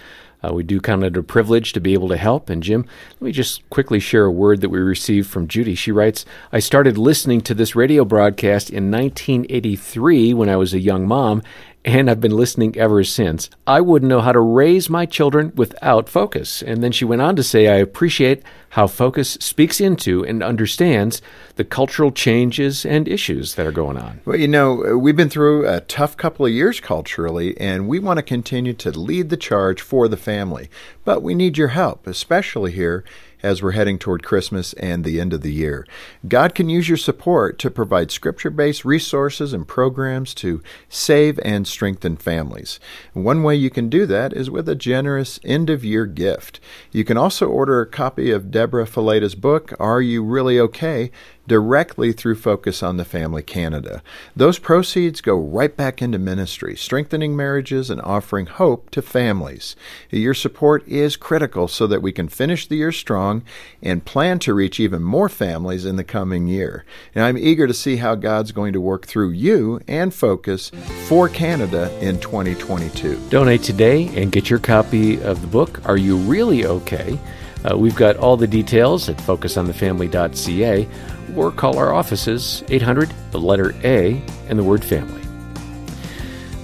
Uh, 0.45 0.53
we 0.53 0.63
do 0.63 0.79
count 0.79 1.03
it 1.03 1.17
a 1.17 1.23
privilege 1.23 1.73
to 1.73 1.79
be 1.79 1.93
able 1.93 2.10
to 2.10 2.17
help. 2.17 2.49
And 2.49 2.62
Jim, 2.62 2.86
let 3.13 3.21
me 3.21 3.31
just 3.31 3.67
quickly 3.69 3.99
share 3.99 4.25
a 4.25 4.31
word 4.31 4.62
that 4.62 4.69
we 4.69 4.79
received 4.79 5.29
from 5.29 5.47
Judy. 5.47 5.75
She 5.75 5.91
writes 5.91 6.25
I 6.51 6.60
started 6.60 6.97
listening 6.97 7.41
to 7.41 7.53
this 7.53 7.75
radio 7.75 8.05
broadcast 8.05 8.69
in 8.69 8.91
1983 8.91 10.34
when 10.34 10.49
I 10.49 10.55
was 10.55 10.73
a 10.73 10.79
young 10.79 11.08
mom, 11.08 11.41
and 11.84 12.10
I've 12.10 12.21
been 12.21 12.36
listening 12.36 12.77
ever 12.77 13.03
since. 13.03 13.49
I 13.65 13.81
wouldn't 13.81 14.10
know 14.10 14.21
how 14.21 14.31
to 14.31 14.39
raise 14.39 14.89
my 14.89 15.05
children 15.05 15.51
without 15.55 16.10
Focus. 16.10 16.62
And 16.62 16.84
then 16.84 16.91
she 16.91 17.05
went 17.05 17.21
on 17.21 17.36
to 17.36 17.43
say, 17.43 17.67
I 17.67 17.75
appreciate 17.75 18.43
how 18.75 18.88
Focus 18.88 19.38
speaks 19.39 19.79
into 19.79 20.25
and 20.25 20.43
understands 20.43 21.21
the 21.55 21.63
cultural 21.63 22.11
changes 22.11 22.85
and 22.85 23.07
issues 23.07 23.55
that 23.55 23.65
are 23.65 23.71
going 23.71 23.95
on. 23.95 24.19
Well, 24.25 24.35
you 24.35 24.49
know, 24.49 24.97
we've 24.97 25.15
been 25.15 25.29
through 25.29 25.65
a 25.65 25.79
tough 25.79 26.17
couple 26.17 26.45
of 26.45 26.51
years 26.51 26.81
culturally, 26.81 27.57
and 27.57 27.88
we 27.88 27.99
want 27.99 28.17
to 28.17 28.23
continue 28.23 28.73
to 28.73 28.91
lead 28.91 29.29
the 29.29 29.38
charge 29.38 29.79
for 29.79 30.09
the 30.09 30.17
family. 30.17 30.69
But 31.05 31.23
we 31.23 31.33
need 31.33 31.57
your 31.57 31.69
help, 31.69 32.05
especially 32.05 32.73
here 32.73 33.05
as 33.45 33.61
we're 33.61 33.73
heading 33.73 33.99
toward 33.99 34.23
Christmas 34.23 34.73
and 34.73 35.03
the 35.03 35.21
end 35.21 35.31
of 35.31 35.41
the 35.41 35.53
year. 35.53 35.85
God 36.27 36.55
can 36.55 36.67
use 36.67 36.89
your 36.89 36.97
support 36.97 37.59
to 37.59 37.69
provide 37.69 38.09
scripture 38.09 38.49
based 38.49 38.83
resources 38.83 39.53
and 39.53 39.67
programs 39.67 40.33
to 40.35 40.63
save 40.89 41.39
and 41.45 41.67
strengthen 41.67 42.17
families. 42.17 42.79
One 43.13 43.43
way 43.43 43.55
you 43.55 43.69
can 43.69 43.88
do 43.88 44.07
that 44.07 44.33
is 44.33 44.49
with 44.49 44.67
a 44.67 44.73
generous 44.73 45.39
end 45.43 45.69
of 45.69 45.85
year 45.85 46.07
gift. 46.07 46.59
You 46.91 47.05
can 47.05 47.17
also 47.17 47.47
order 47.47 47.81
a 47.81 47.85
copy 47.85 48.31
of 48.31 48.49
Debra 48.49 48.64
Fileta's 48.67 49.36
book, 49.36 49.73
Are 49.80 50.01
You 50.01 50.23
Really 50.23 50.60
Okay? 50.60 51.12
directly 51.47 52.12
through 52.12 52.36
Focus 52.36 52.82
on 52.82 52.97
the 52.97 53.06
Family 53.06 53.43
Canada. 53.43 54.01
Those 54.36 54.60
proceeds 54.60 55.21
go 55.21 55.36
right 55.36 55.75
back 55.75 56.01
into 56.01 56.17
ministry, 56.17 56.75
strengthening 56.75 57.36
marriages 57.36 57.89
and 57.89 58.01
offering 58.01 58.47
hope 58.47 58.89
to 58.91 59.01
families. 59.01 59.75
Your 60.10 60.34
support 60.34 60.88
is 60.88 61.15
critical 61.15 61.67
so 61.67 61.88
that 61.88 62.01
we 62.01 62.12
can 62.12 62.28
finish 62.28 62.67
the 62.67 62.78
year 62.78 62.91
strong 62.91 63.43
and 63.82 64.06
plan 64.06 64.39
to 64.39 64.54
reach 64.54 64.80
even 64.80 65.04
more 65.04 65.30
families 65.30 65.86
in 65.86 65.95
the 65.95 66.04
coming 66.04 66.47
year. 66.47 66.86
And 67.13 67.23
I'm 67.23 67.38
eager 67.38 67.67
to 67.67 67.73
see 67.73 67.97
how 67.97 68.15
God's 68.15 68.51
going 68.51 68.73
to 68.73 68.82
work 68.82 69.06
through 69.06 69.32
you 69.32 69.80
and 69.88 70.13
Focus 70.13 70.71
for 71.08 71.30
Canada 71.30 71.95
in 72.01 72.19
2022. 72.19 73.30
Donate 73.30 73.63
today 73.63 74.08
and 74.19 74.32
get 74.32 74.49
your 74.49 74.60
copy 74.60 75.21
of 75.21 75.41
the 75.41 75.47
book, 75.47 75.88
Are 75.88 75.97
You 75.97 76.17
Really 76.17 76.65
Okay? 76.65 77.19
Uh, 77.65 77.75
we've 77.75 77.95
got 77.95 78.17
all 78.17 78.38
the 78.38 78.47
details 78.47 79.10
at 79.10 79.17
focusonthefamily.ca 79.17 80.88
or 81.36 81.51
call 81.51 81.78
our 81.78 81.93
offices 81.93 82.63
800 82.69 83.12
the 83.32 83.39
letter 83.39 83.73
A 83.84 84.21
and 84.47 84.60
the 84.60 84.63
word 84.63 84.84
family. 84.84 85.21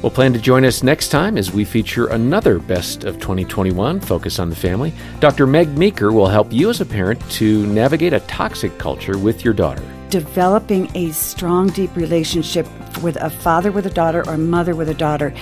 We'll 0.02 0.12
plan 0.12 0.34
to 0.34 0.40
join 0.40 0.66
us 0.66 0.82
next 0.82 1.10
time 1.10 1.38
as 1.38 1.52
we 1.52 1.64
feature 1.64 2.08
another 2.08 2.58
Best 2.58 3.04
of 3.04 3.20
2021 3.20 4.00
Focus 4.00 4.40
on 4.40 4.50
the 4.50 4.56
Family. 4.56 4.94
Dr. 5.20 5.46
Meg 5.46 5.78
Meeker 5.78 6.12
will 6.12 6.28
help 6.28 6.52
you 6.52 6.72
as 6.72 6.82
a 6.82 6.86
parent 6.86 7.22
to 7.32 7.68
navigate 7.68 8.14
a 8.14 8.20
toxic 8.22 8.78
culture 8.80 9.18
with 9.18 9.46
your 9.46 9.54
daughter 9.54 9.84
developing 10.12 10.92
a 10.96 11.12
strong, 11.12 11.70
deep 11.70 11.96
relationship 11.96 12.68
with 13.02 13.16
a 13.16 13.30
father 13.30 13.72
with 13.72 13.88
a 13.88 13.90
daughter 13.90 14.24
or 14.28 14.34
a 14.34 14.38
mother 14.38 14.76
with 14.76 14.90
a 14.90 14.94
daughter. 14.94 15.34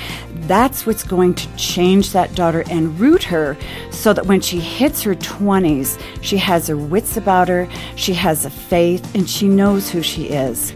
That's 0.41 0.86
what's 0.86 1.03
going 1.03 1.34
to 1.34 1.55
change 1.58 2.13
that 2.13 2.34
daughter 2.36 2.63
and 2.69 2.97
root 2.99 3.23
her 3.23 3.58
so 3.91 4.13
that 4.13 4.27
when 4.27 4.39
she 4.39 4.60
hits 4.60 5.01
her 5.01 5.15
20s, 5.15 6.01
she 6.21 6.38
has 6.38 6.67
her 6.67 6.77
wits 6.77 7.17
about 7.17 7.49
her, 7.49 7.67
she 7.95 8.13
has 8.13 8.45
a 8.45 8.49
faith, 8.49 9.15
and 9.15 9.29
she 9.29 9.47
knows 9.47 9.89
who 9.89 10.01
she 10.01 10.27
is. 10.27 10.73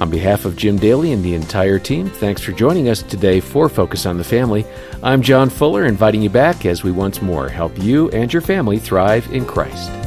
On 0.00 0.10
behalf 0.10 0.44
of 0.44 0.56
Jim 0.56 0.76
Daly 0.76 1.12
and 1.12 1.24
the 1.24 1.34
entire 1.34 1.78
team, 1.78 2.10
thanks 2.10 2.42
for 2.42 2.52
joining 2.52 2.88
us 2.88 3.02
today 3.02 3.40
for 3.40 3.68
Focus 3.68 4.06
on 4.06 4.18
the 4.18 4.24
Family. 4.24 4.66
I'm 5.02 5.22
John 5.22 5.48
Fuller, 5.48 5.86
inviting 5.86 6.20
you 6.20 6.30
back 6.30 6.66
as 6.66 6.82
we 6.84 6.90
once 6.90 7.22
more 7.22 7.48
help 7.48 7.78
you 7.78 8.10
and 8.10 8.32
your 8.32 8.42
family 8.42 8.78
thrive 8.78 9.26
in 9.32 9.46
Christ. 9.46 10.03